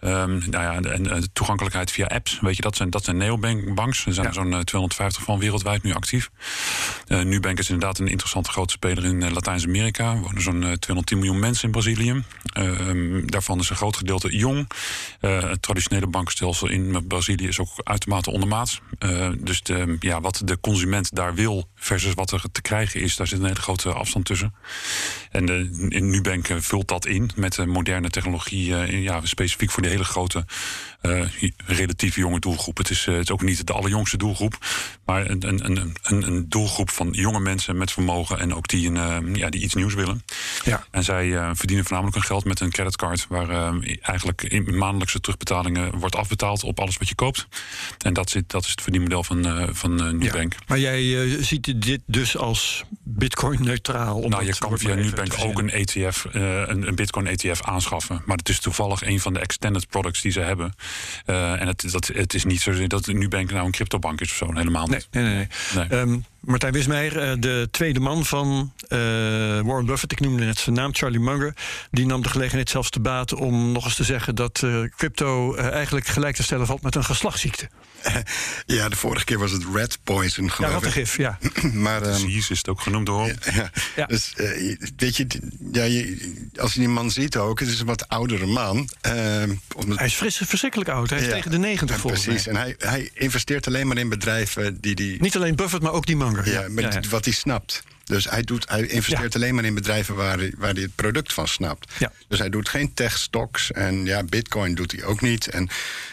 Um, 0.00 0.42
nou 0.50 0.50
ja, 0.50 0.74
en, 0.74 1.10
en 1.10 1.32
toegankelijkheid 1.32 1.90
via 1.90 2.06
apps. 2.06 2.38
Weet 2.40 2.56
je, 2.56 2.62
dat 2.62 2.76
zijn, 2.76 2.90
dat 2.90 3.04
zijn 3.04 3.16
neobanks. 3.16 4.06
Er 4.06 4.14
zijn 4.14 4.26
ja. 4.26 4.32
zo'n 4.32 4.64
250 4.64 5.22
van 5.22 5.38
wereldwijd 5.38 5.82
nu 5.82 5.92
actief. 5.94 6.30
Uh, 7.08 7.22
Nubank 7.22 7.58
is 7.58 7.70
inderdaad 7.70 7.98
een 7.98 8.08
interessante 8.08 8.50
grote 8.50 8.72
speler 8.72 9.04
in 9.04 9.32
Latijns-Amerika. 9.32 10.12
Er 10.12 10.20
wonen 10.20 10.42
zo'n 10.42 10.60
210 10.78 11.18
miljoen 11.18 11.38
mensen 11.38 11.64
in 11.64 11.70
Brazilië. 11.70 12.22
Um, 12.58 13.30
daarvan 13.30 13.58
is 13.58 13.70
een 13.70 13.76
groot 13.76 13.96
gedeelte 13.96 14.36
jong. 14.36 14.66
Uh, 15.20 15.42
het 15.50 15.62
traditionele 15.62 16.06
bankenstelsel 16.06 16.68
in 16.68 17.06
Brazilië 17.06 17.48
is 17.48 17.58
ook 17.58 17.70
uitermate 17.82 18.30
ondermaats. 18.30 18.80
Uh, 18.98 19.30
dus 19.38 19.62
de, 19.62 19.96
ja, 20.00 20.20
wat 20.20 20.42
de 20.44 20.60
consument 20.60 21.14
daar 21.14 21.34
wil 21.34 21.68
versus 21.74 22.14
wat 22.14 22.30
er 22.30 22.44
te 22.52 22.62
krijgen 22.62 23.00
is, 23.00 23.16
daar 23.16 23.26
zit 23.26 23.38
een 23.38 23.44
hele 23.44 23.60
grote 23.60 23.92
afstand 23.92 24.24
tussen. 24.24 24.54
En 25.30 25.46
de, 25.46 25.86
in 25.88 26.10
Nubank 26.10 26.46
vult 26.58 26.88
dat 26.88 27.06
in 27.06 27.30
met 27.36 27.66
moderne 27.66 28.10
technologie, 28.10 28.68
uh, 28.68 29.02
ja, 29.02 29.20
specifiek 29.22 29.70
voor 29.70 29.82
de 29.82 29.88
hele 29.88 30.04
grote 30.04 30.44
relatief 31.66 32.16
jonge 32.16 32.38
doelgroep. 32.38 32.76
Het 32.76 32.90
is, 32.90 33.06
uh, 33.06 33.14
het 33.14 33.24
is 33.24 33.30
ook 33.30 33.42
niet 33.42 33.66
de 33.66 33.72
allerjongste 33.72 34.16
doelgroep, 34.16 34.58
maar 35.04 35.30
een, 35.30 35.48
een, 35.48 35.64
een, 35.64 35.96
een, 36.02 36.48
doelgroep 36.48 36.90
van 36.90 37.08
jonge 37.10 37.40
mensen 37.40 37.76
met 37.76 37.92
vermogen 37.92 38.38
en 38.38 38.54
ook 38.54 38.68
die, 38.68 38.90
een, 38.90 39.24
uh, 39.26 39.34
ja, 39.34 39.48
die 39.48 39.60
iets 39.60 39.74
nieuws 39.74 39.94
willen. 39.94 40.22
Ja. 40.64 40.84
En 40.90 41.04
zij 41.04 41.54
verdienen 41.54 41.84
voornamelijk 41.84 42.16
hun 42.16 42.26
geld 42.26 42.44
met 42.44 42.60
een 42.60 42.70
creditcard, 42.70 43.26
waar 43.28 43.72
eigenlijk 44.00 44.42
in 44.42 44.78
maandelijkse 44.78 45.20
terugbetalingen 45.20 45.98
wordt 45.98 46.16
afbetaald 46.16 46.62
op 46.62 46.80
alles 46.80 46.96
wat 46.96 47.08
je 47.08 47.14
koopt. 47.14 47.48
En 47.98 48.12
dat, 48.12 48.30
zit, 48.30 48.50
dat 48.50 48.64
is 48.64 48.70
het 48.70 48.82
verdienmodel 48.82 49.24
van, 49.24 49.68
van 49.72 50.18
Nubank. 50.18 50.52
Ja. 50.52 50.58
Maar 50.66 50.78
jij 50.78 51.28
ziet 51.42 51.82
dit 51.82 52.00
dus 52.06 52.36
als 52.36 52.84
bitcoin-neutraal? 53.02 54.28
Nou, 54.28 54.44
je 54.44 54.58
kan 54.58 54.78
via 54.78 54.94
Nubank 54.94 55.34
ook 55.38 55.58
een 55.58 55.70
ETF, 55.70 56.26
een, 56.30 56.88
een 56.88 56.94
bitcoin-ETF 56.94 57.62
aanschaffen. 57.62 58.22
Maar 58.24 58.36
het 58.36 58.48
is 58.48 58.60
toevallig 58.60 59.02
een 59.02 59.20
van 59.20 59.32
de 59.32 59.40
extended 59.40 59.88
products 59.88 60.22
die 60.22 60.32
ze 60.32 60.40
hebben. 60.40 60.72
Uh, 61.26 61.60
en 61.60 61.66
het, 61.66 61.84
dat, 61.90 62.06
het 62.06 62.34
is 62.34 62.44
niet 62.44 62.60
zo 62.60 62.86
dat 62.86 63.06
Nubank 63.06 63.50
nou 63.50 63.66
een 63.66 63.72
cryptobank 63.72 64.20
is 64.20 64.30
of 64.30 64.36
zo. 64.36 64.52
Helemaal 64.54 64.86
niet. 64.86 65.08
Nee, 65.10 65.24
nee, 65.24 65.34
nee. 65.34 65.86
nee. 65.88 65.98
Um, 66.00 66.24
Martijn 66.48 66.72
Wismeijer, 66.72 67.18
eh, 67.18 67.32
de 67.38 67.68
tweede 67.70 68.00
man 68.00 68.24
van 68.24 68.72
uh, 68.88 68.98
Warren 69.60 69.86
Buffett, 69.86 70.12
ik 70.12 70.20
noemde 70.20 70.44
net 70.44 70.58
zijn 70.58 70.74
naam, 70.74 70.94
Charlie 70.94 71.20
Munger, 71.20 71.54
die 71.90 72.06
nam 72.06 72.22
de 72.22 72.28
gelegenheid 72.28 72.70
zelfs 72.70 72.90
te 72.90 73.00
baat 73.00 73.34
om 73.34 73.72
nog 73.72 73.84
eens 73.84 73.94
te 73.94 74.04
zeggen 74.04 74.34
dat 74.34 74.62
uh, 74.64 74.84
crypto 74.96 75.54
eigenlijk 75.54 76.06
gelijk 76.06 76.36
te 76.36 76.42
stellen 76.42 76.66
valt 76.66 76.82
met 76.82 76.94
een 76.94 77.04
geslachtsziekte. 77.04 77.68
Ja, 78.66 78.88
de 78.88 78.96
vorige 78.96 79.24
keer 79.24 79.38
was 79.38 79.50
het 79.50 79.64
red 79.74 79.98
poison, 80.04 80.50
geloof 80.50 80.70
ja, 80.70 80.78
rattengif, 80.78 81.16
ja. 81.26 81.38
maar, 81.72 82.02
um, 82.02 82.28
is 82.28 82.48
het 82.48 82.68
ook 82.68 82.80
genoemd 82.80 83.06
door. 83.06 83.26
Ja, 83.54 83.70
ja. 83.96 84.06
Dus, 84.06 84.32
weet 84.96 85.16
je, 85.16 85.26
ja, 85.72 85.82
je, 85.82 86.32
als 86.56 86.72
je 86.72 86.78
die 86.78 86.88
man 86.88 87.10
ziet 87.10 87.36
ook, 87.36 87.60
het 87.60 87.68
is 87.68 87.80
een 87.80 87.86
wat 87.86 88.08
oudere 88.08 88.46
man. 88.46 88.88
hij 89.00 90.06
is 90.06 90.14
fris, 90.14 90.40
verschrikkelijk 90.44 90.90
oud, 90.90 91.10
hij 91.10 91.20
is 91.20 91.28
tegen 91.28 91.50
de 91.50 91.58
negentig 91.58 91.98
volgens 91.98 92.24
Precies, 92.24 92.46
en 92.46 92.56
hij, 92.56 92.74
hij 92.78 93.10
investeert 93.14 93.66
alleen 93.66 93.86
maar 93.86 93.98
in 93.98 94.08
bedrijven 94.08 94.80
die... 94.80 94.94
die 94.94 95.20
Niet 95.20 95.36
alleen 95.36 95.56
Buffett, 95.56 95.82
maar 95.82 95.92
ook 95.92 96.06
die 96.06 96.16
Munger. 96.16 96.37
Ja, 96.44 96.68
met 96.68 97.08
wat 97.08 97.24
hij 97.24 97.34
snapt. 97.34 97.82
Dus 98.08 98.30
hij, 98.30 98.42
doet, 98.42 98.68
hij 98.68 98.86
investeert 98.86 99.34
alleen 99.34 99.54
maar 99.54 99.64
in 99.64 99.74
bedrijven 99.74 100.14
waar 100.14 100.38
hij, 100.38 100.52
waar 100.56 100.72
hij 100.72 100.82
het 100.82 100.94
product 100.94 101.32
van 101.32 101.48
snapt. 101.48 101.92
Dus 102.28 102.38
hij 102.38 102.48
doet 102.48 102.68
geen 102.68 102.94
tech 102.94 103.18
stocks 103.18 103.72
en 103.72 104.04
ja, 104.04 104.22
bitcoin 104.22 104.74
doet 104.74 104.92
hij 104.92 105.04
ook 105.04 105.20
niet. 105.20 105.48
En 105.48 105.68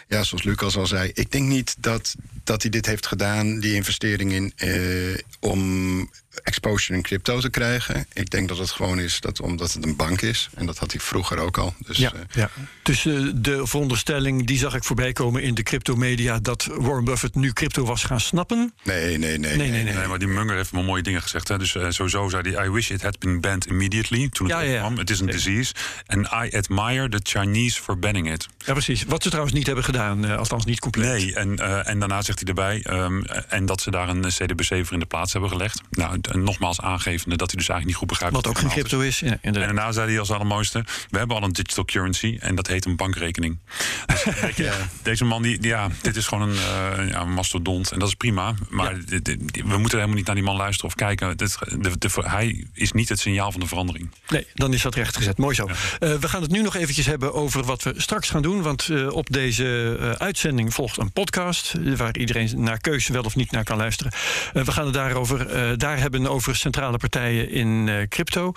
ja, 0.07 0.23
zoals 0.23 0.43
Lucas 0.43 0.77
al 0.77 0.87
zei, 0.87 1.11
ik 1.13 1.31
denk 1.31 1.47
niet 1.47 1.75
dat, 1.77 2.15
dat 2.43 2.61
hij 2.61 2.71
dit 2.71 2.85
heeft 2.85 3.07
gedaan, 3.07 3.59
die 3.59 3.73
investering 3.73 4.31
in, 4.31 4.53
eh, 4.55 5.17
om 5.39 6.09
exposure 6.43 6.97
in 6.97 7.03
crypto 7.03 7.39
te 7.39 7.49
krijgen. 7.49 8.05
Ik 8.13 8.29
denk 8.29 8.47
dat 8.47 8.57
het 8.57 8.71
gewoon 8.71 8.99
is 8.99 9.19
dat, 9.19 9.41
omdat 9.41 9.73
het 9.73 9.85
een 9.85 9.95
bank 9.95 10.21
is. 10.21 10.49
En 10.53 10.65
dat 10.65 10.77
had 10.77 10.91
hij 10.91 10.99
vroeger 10.99 11.37
ook 11.37 11.57
al. 11.57 11.73
Dus, 11.85 11.97
ja, 11.97 12.13
uh, 12.13 12.19
ja. 12.31 12.49
dus 12.83 13.05
uh, 13.05 13.31
de 13.35 13.67
veronderstelling, 13.67 14.47
die 14.47 14.57
zag 14.57 14.75
ik 14.75 14.83
voorbij 14.83 15.13
komen 15.13 15.43
in 15.43 15.53
de 15.53 15.63
cryptomedia... 15.63 16.39
dat 16.39 16.65
Warren 16.65 17.03
Buffett 17.03 17.35
nu 17.35 17.53
crypto 17.53 17.85
was 17.85 18.03
gaan 18.03 18.19
snappen? 18.19 18.73
Nee, 18.83 19.17
nee, 19.17 19.17
nee. 19.17 19.37
nee, 19.37 19.57
nee, 19.57 19.69
nee, 19.69 19.83
nee. 19.83 19.93
nee 19.93 20.07
maar 20.07 20.19
die 20.19 20.27
Munger 20.27 20.55
heeft 20.55 20.71
wel 20.71 20.83
mooie 20.83 21.03
dingen 21.03 21.21
gezegd. 21.21 21.47
Hè? 21.47 21.57
Dus 21.57 21.73
uh, 21.75 21.84
eh, 21.84 21.84
sowieso 21.93 22.29
zei 22.29 22.53
hij... 22.53 22.65
I 22.65 22.69
wish 22.69 22.89
it 22.89 23.01
had 23.01 23.19
been 23.19 23.41
banned 23.41 23.65
immediately, 23.65 24.29
toen 24.29 24.47
het 24.47 24.55
Ja, 24.55 24.61
ja, 24.61 24.71
ja. 24.73 24.79
kwam. 24.79 24.97
Het 24.97 25.09
is 25.09 25.19
een 25.19 25.25
disease. 25.25 25.73
En 26.05 26.19
I 26.21 26.55
admire 26.57 27.09
the 27.09 27.19
Chinese 27.23 27.81
for 27.81 27.99
banning 27.99 28.31
it. 28.31 28.47
Ja, 28.65 28.71
precies. 28.73 29.03
Wat 29.07 29.23
ze 29.23 29.27
trouwens 29.29 29.55
niet 29.55 29.65
hebben 29.65 29.83
gedaan, 29.83 30.25
eh, 30.25 30.37
althans 30.37 30.65
niet 30.65 30.79
compleet. 30.79 31.05
Nee, 31.11 31.35
en, 31.35 31.57
eh, 31.59 31.87
en 31.89 31.99
daarna 31.99 32.21
zegt 32.21 32.39
hij 32.39 32.47
erbij... 32.47 32.81
ehm, 32.83 33.21
en 33.47 33.65
dat 33.65 33.81
ze 33.81 33.91
daar 33.91 34.09
een 34.09 34.21
CDBC 34.21 34.65
voor 34.67 34.93
in 34.93 34.99
de 34.99 35.05
plaats 35.05 35.31
hebben 35.31 35.49
gelegd. 35.49 35.81
Nou, 35.89 36.19
nogmaals 36.31 36.81
aangevende 36.81 37.35
dat 37.35 37.51
hij 37.51 37.59
dus 37.59 37.69
eigenlijk 37.69 37.85
niet 37.85 37.95
goed 37.95 38.07
begrijpt... 38.07 38.35
Wat 38.35 38.47
ook 38.47 38.57
geen 38.59 38.69
crypto 38.69 38.99
is. 38.99 39.19
Ja, 39.19 39.37
En 39.41 39.53
daarna 39.53 39.91
zei 39.91 40.09
hij 40.09 40.19
als 40.19 40.31
allermooiste... 40.31 40.85
we 41.09 41.17
hebben 41.17 41.37
al 41.37 41.43
een 41.43 41.51
digital 41.53 41.85
currency 41.85 42.37
en 42.39 42.55
dat 42.55 42.67
heet 42.67 42.85
een 42.85 42.95
bankrekening. 42.95 43.57
Dus, 44.05 44.23
Deze 45.03 45.25
man, 45.25 45.41
die, 45.41 45.57
ja, 45.63 45.89
dit 46.01 46.15
is 46.15 46.27
gewoon 46.27 46.49
een, 46.49 46.55
eh, 46.55 47.09
ja, 47.09 47.21
een 47.21 47.33
mastodont. 47.33 47.91
En 47.91 47.99
dat 47.99 48.07
is 48.07 48.13
prima. 48.13 48.53
Maar 48.69 49.05
dit- 49.05 49.25
dit- 49.25 49.39
we 49.53 49.77
moeten 49.77 49.97
helemaal 49.97 50.15
niet 50.15 50.25
naar 50.25 50.35
die 50.35 50.43
man 50.43 50.55
luisteren 50.55 50.89
of 50.89 50.95
kijken. 50.95 51.37
Dit, 51.37 51.57
de, 51.81 51.97
de, 51.97 52.09
hij 52.13 52.67
is 52.73 52.91
niet 52.91 53.09
het 53.09 53.19
signaal 53.19 53.51
van 53.51 53.59
de 53.59 53.67
verandering. 53.67 54.09
Nee, 54.27 54.47
dan 54.53 54.73
is 54.73 54.81
dat 54.81 54.95
rechtgezet. 54.95 55.37
Mooi 55.37 55.55
zo. 55.55 55.67
Eh, 55.67 56.13
we 56.13 56.27
gaan 56.27 56.41
het 56.41 56.51
nu 56.51 56.61
nog 56.61 56.75
eventjes 56.75 57.05
hebben 57.05 57.33
over 57.33 57.63
wat 57.63 57.83
we 57.83 57.93
straks 57.97 58.29
gaan 58.29 58.41
doen. 58.41 58.61
Want 58.61 58.89
eh, 58.89 59.11
op 59.11 59.29
deze 59.29 59.97
eh, 59.99 60.11
uitzending 60.11 60.73
volgt 60.73 60.97
een 60.97 61.11
podcast... 61.11 61.73
waar 61.97 62.17
iedereen 62.17 62.49
naar 62.55 62.79
keuze 62.79 63.13
wel 63.13 63.23
of 63.23 63.35
niet 63.35 63.51
naar 63.51 63.63
kan 63.63 63.77
luisteren. 63.77 64.11
We 64.53 64.71
gaan 64.71 64.85
het 64.85 64.93
daarover, 64.93 65.77
daar 65.77 65.99
hebben 65.99 66.27
over 66.27 66.55
centrale 66.55 66.97
partijen 66.97 67.49
in 67.49 68.05
crypto. 68.09 68.53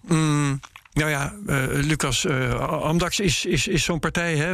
Mm, 0.00 0.60
nou 0.94 1.10
ja, 1.10 1.34
eh, 1.46 1.64
Lucas, 1.68 2.24
eh, 2.24 2.54
Amdax 2.82 3.20
is, 3.20 3.44
is, 3.44 3.66
is 3.66 3.84
zo'n 3.84 3.98
partij. 3.98 4.36
Hè? 4.36 4.46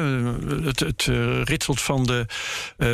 Het, 0.65 0.81
het 0.81 1.07
eh, 1.11 1.43
ritselt 1.43 1.81
van 1.81 2.05
de 2.05 2.27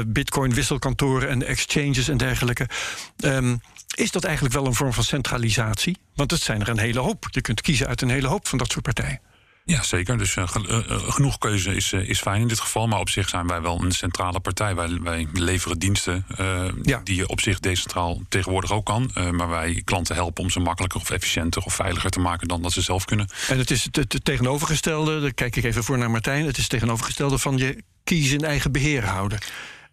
bitcoin-wisselkantoren 0.06 1.28
en 1.28 1.46
exchanges 1.46 2.08
en 2.08 2.16
dergelijke. 2.16 2.68
Ehm, 3.16 3.56
is 3.94 4.10
dat 4.10 4.24
eigenlijk 4.24 4.54
wel 4.54 4.66
een 4.66 4.74
vorm 4.74 4.92
van 4.92 5.04
centralisatie? 5.04 5.96
Want 6.14 6.30
het 6.30 6.40
zijn 6.40 6.60
er 6.60 6.68
een 6.68 6.78
hele 6.78 7.00
hoop. 7.00 7.26
Je 7.30 7.40
kunt 7.40 7.60
kiezen 7.60 7.86
uit 7.86 8.02
een 8.02 8.10
hele 8.10 8.28
hoop 8.28 8.46
van 8.46 8.58
dat 8.58 8.72
soort 8.72 8.84
partijen. 8.84 9.20
Ja, 9.68 9.82
zeker. 9.82 10.18
Dus 10.18 10.36
eh, 10.36 10.44
eh, 10.54 10.90
eh, 10.90 11.02
genoeg 11.12 11.38
keuze 11.38 11.74
is, 11.74 11.92
is 11.92 12.20
fijn 12.20 12.40
in 12.40 12.48
dit 12.48 12.60
geval. 12.60 12.86
Maar 12.86 12.98
op 13.00 13.08
zich 13.10 13.28
zijn 13.28 13.46
wij 13.46 13.60
wel 13.60 13.82
een 13.82 13.92
centrale 13.92 14.40
partij. 14.40 14.74
Wij, 14.74 14.98
wij 15.02 15.26
leveren 15.32 15.78
diensten 15.78 16.24
eh, 16.36 16.64
Ja. 16.82 17.00
die 17.04 17.16
je 17.16 17.28
op 17.28 17.40
zich 17.40 17.60
decentraal 17.60 18.22
tegenwoordig 18.28 18.72
ook 18.72 18.84
kan. 18.84 19.10
Eh, 19.14 19.30
maar 19.30 19.48
wij 19.48 19.82
klanten 19.84 20.14
helpen 20.14 20.42
om 20.44 20.50
ze 20.50 20.60
makkelijker 20.60 21.00
of 21.00 21.10
efficiënter 21.10 21.62
of 21.62 21.74
veiliger 21.74 22.10
te 22.10 22.20
maken 22.20 22.48
dan 22.48 22.62
dat 22.62 22.72
ze 22.72 22.80
zelf 22.80 23.04
kunnen. 23.04 23.28
En 23.48 23.58
het 23.58 23.70
is 23.70 23.84
het, 23.84 23.96
het 23.96 24.24
tegenovergestelde, 24.24 25.20
daar 25.20 25.32
kijk 25.34 25.56
ik 25.56 25.64
even 25.64 25.84
voor 25.84 25.98
naar 25.98 26.10
Martijn. 26.10 26.46
Het 26.46 26.56
is 26.56 26.62
het 26.62 26.70
tegenovergestelde 26.72 27.38
van 27.38 27.56
je 27.56 27.82
kiezen 28.04 28.38
in 28.38 28.44
eigen 28.44 28.72
beheer 28.72 29.04
houden. 29.04 29.38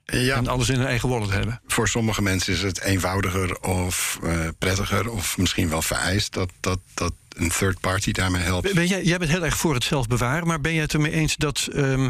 Ja, 0.05 0.35
En 0.35 0.47
alles 0.47 0.69
in 0.69 0.79
een 0.79 0.85
eigen 0.85 1.09
wallet 1.09 1.29
hebben. 1.29 1.61
voor 1.67 1.87
sommige 1.87 2.21
mensen 2.21 2.53
is 2.53 2.61
het 2.61 2.81
eenvoudiger 2.81 3.59
of 3.59 4.19
eh, 4.23 4.47
prettiger... 4.59 5.09
of 5.09 5.37
misschien 5.37 5.69
wel 5.69 5.81
vereist 5.81 6.33
dat, 6.33 6.51
dat, 6.59 6.79
dat 6.93 7.13
een 7.35 7.49
third 7.49 7.79
party 7.79 8.11
daarmee 8.11 8.41
helpt. 8.41 8.73
Ben 8.73 8.87
jij, 8.87 9.03
jij 9.03 9.17
bent 9.17 9.31
heel 9.31 9.45
erg 9.45 9.57
voor 9.57 9.73
het 9.73 9.83
zelf 9.83 10.07
bewaren, 10.07 10.47
maar 10.47 10.61
ben 10.61 10.73
jij 10.73 10.81
het 10.81 10.93
ermee 10.93 11.11
eens 11.11 11.35
dat 11.35 11.67
ehm, 11.73 12.09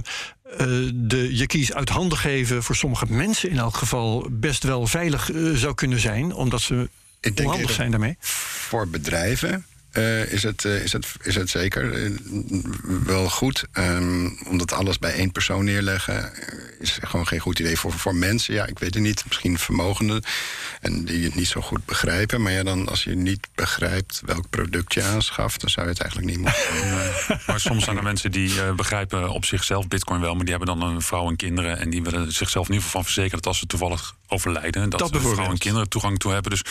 eh, 0.57 0.67
de, 0.93 1.35
je 1.35 1.47
kies 1.47 1.73
uit 1.73 1.89
handen 1.89 2.17
geven 2.17 2.63
voor 2.63 2.75
sommige 2.75 3.05
mensen 3.09 3.49
in 3.49 3.57
elk 3.57 3.75
geval 3.77 4.27
best 4.31 4.63
wel 4.63 4.87
veilig 4.87 5.31
eh, 5.31 5.51
zou 5.53 5.73
kunnen 5.73 5.99
zijn, 5.99 6.33
omdat 6.33 6.61
ze 6.61 6.73
Ik 6.73 6.89
denk 7.21 7.37
onhandig 7.39 7.59
eerder- 7.59 7.75
zijn 7.75 7.91
daarmee? 7.91 8.15
Voor 8.19 8.87
bedrijven 8.87 9.65
eh, 9.93 10.31
is, 10.31 10.43
het, 10.43 10.65
eh, 10.65 10.83
is, 10.83 10.91
het, 10.91 11.07
is 11.21 11.35
het 11.35 11.49
zeker 11.49 12.03
eh, 12.03 12.11
wel 13.05 13.29
goed. 13.29 13.65
Ehm, 13.71 14.29
omdat 14.47 14.71
alles 14.71 14.99
bij 14.99 15.13
één 15.13 15.31
persoon 15.31 15.65
neerleggen 15.65 16.31
is 16.83 16.99
gewoon 17.01 17.27
geen 17.27 17.39
goed 17.39 17.59
idee. 17.59 17.77
Voor, 17.77 17.91
voor 17.91 18.15
mensen, 18.15 18.53
ja, 18.53 18.65
ik 18.65 18.79
weet 18.79 18.93
het 18.93 19.03
niet, 19.03 19.23
misschien 19.27 19.57
vermogenden... 19.57 20.23
en 20.81 21.05
die 21.05 21.23
het 21.23 21.35
niet 21.35 21.47
zo 21.47 21.61
goed 21.61 21.85
begrijpen. 21.85 22.41
Maar 22.41 22.51
ja, 22.51 22.63
dan 22.63 22.89
als 22.89 23.03
je 23.03 23.15
niet 23.15 23.47
begrijpt 23.55 24.21
welk 24.25 24.49
product 24.49 24.93
je 24.93 25.03
aanschaft... 25.03 25.61
dan 25.61 25.69
zou 25.69 25.85
je 25.85 25.91
het 25.91 26.01
eigenlijk 26.01 26.31
niet 26.31 26.39
moeten 26.39 26.61
doen. 26.73 27.37
Maar 27.47 27.59
soms 27.59 27.83
zijn 27.83 27.97
er 27.97 28.03
mensen 28.03 28.31
die 28.31 28.61
eh, 28.61 28.73
begrijpen 28.73 29.29
op 29.29 29.45
zichzelf 29.45 29.87
Bitcoin 29.87 30.21
wel, 30.21 30.35
maar 30.35 30.45
die 30.45 30.55
hebben 30.55 30.79
dan 30.79 30.89
een 30.89 31.01
vrouw 31.01 31.29
en 31.29 31.35
kinderen. 31.35 31.79
En 31.79 31.89
die 31.89 32.03
willen 32.03 32.31
zichzelf 32.31 32.67
in 32.67 32.73
ieder 32.73 32.85
geval 32.85 33.01
van 33.01 33.11
verzekeren 33.11 33.41
dat 33.41 33.47
als 33.47 33.59
ze 33.59 33.65
toevallig 33.65 34.15
overlijden, 34.27 34.89
dat, 34.89 34.99
Dat 34.99 35.13
de 35.13 35.19
vrouw 35.19 35.49
en 35.49 35.57
kinderen 35.57 35.89
toegang 35.89 36.19
toe 36.19 36.31
hebben. 36.31 36.51
Dus 36.51 36.61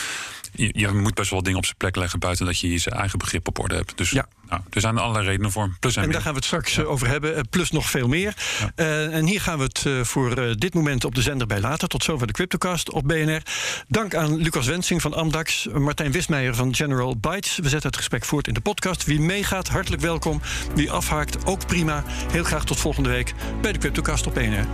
je, 0.53 0.71
je 0.73 0.89
moet 0.89 1.15
best 1.15 1.31
wel 1.31 1.43
dingen 1.43 1.59
op 1.59 1.65
zijn 1.65 1.77
plek 1.77 1.97
leggen 1.97 2.19
buiten 2.19 2.47
dat 2.47 2.61
je 2.61 2.73
je 2.73 2.91
eigen 2.91 3.19
begrip 3.19 3.49
op 3.49 3.59
orde 3.59 3.75
hebt. 3.75 3.97
Dus 3.97 4.11
Ja. 4.11 4.27
nou, 4.49 4.61
er 4.71 4.81
zijn 4.81 4.99
allerlei 4.99 5.27
redenen 5.27 5.53
voor. 5.53 5.77
Plus 5.81 5.97
en, 5.97 6.03
En 6.03 6.11
daar 6.11 6.21
gaan 6.21 6.31
we 6.31 6.37
het 6.37 6.45
straks 6.47 6.79
eh, 6.79 6.91
over 6.91 7.09
hebben, 7.09 7.37
eh, 7.37 7.41
plus 7.51 7.71
nog 7.71 7.91
veel 7.91 8.09
meer. 8.09 8.35
Eh, 8.75 9.15
en 9.15 9.27
hier 9.27 9.41
gaan 9.41 9.59
we 9.59 9.65
het 9.65 10.07
voor 10.09 10.57
dit 10.59 10.75
moment 10.75 11.05
op 11.05 11.15
de 11.15 11.23
zender 11.23 11.47
bij 11.47 11.61
laten. 11.61 11.89
Tot 11.89 12.05
zover 12.05 12.27
de 12.27 12.33
Cryptocast 12.33 12.91
op 12.91 13.09
BNR. 13.09 13.43
Dank 13.89 14.15
aan 14.15 14.37
Lucas 14.37 14.67
Wensing 14.67 15.03
van 15.03 15.15
Amdax, 15.15 15.69
Martijn 15.73 16.13
Wismeijer 16.13 16.55
van 16.55 16.75
General 16.75 17.17
Bytes. 17.17 17.57
We 17.57 17.69
zetten 17.69 17.89
het 17.89 17.97
gesprek 17.97 18.25
voort 18.25 18.47
in 18.49 18.55
de 18.55 18.61
podcast. 18.61 19.05
Wie 19.05 19.21
meegaat, 19.21 19.69
hartelijk 19.69 20.03
welkom. 20.03 20.41
Wie 20.75 20.91
afhaakt, 20.91 21.47
ook 21.47 21.67
prima. 21.67 22.05
Heel 22.07 22.45
graag 22.45 22.65
tot 22.65 22.79
volgende 22.81 23.09
week 23.09 23.35
bij 23.61 23.73
de 23.73 23.79
Cryptocast 23.79 24.27
op 24.27 24.35
BNR. 24.35 24.67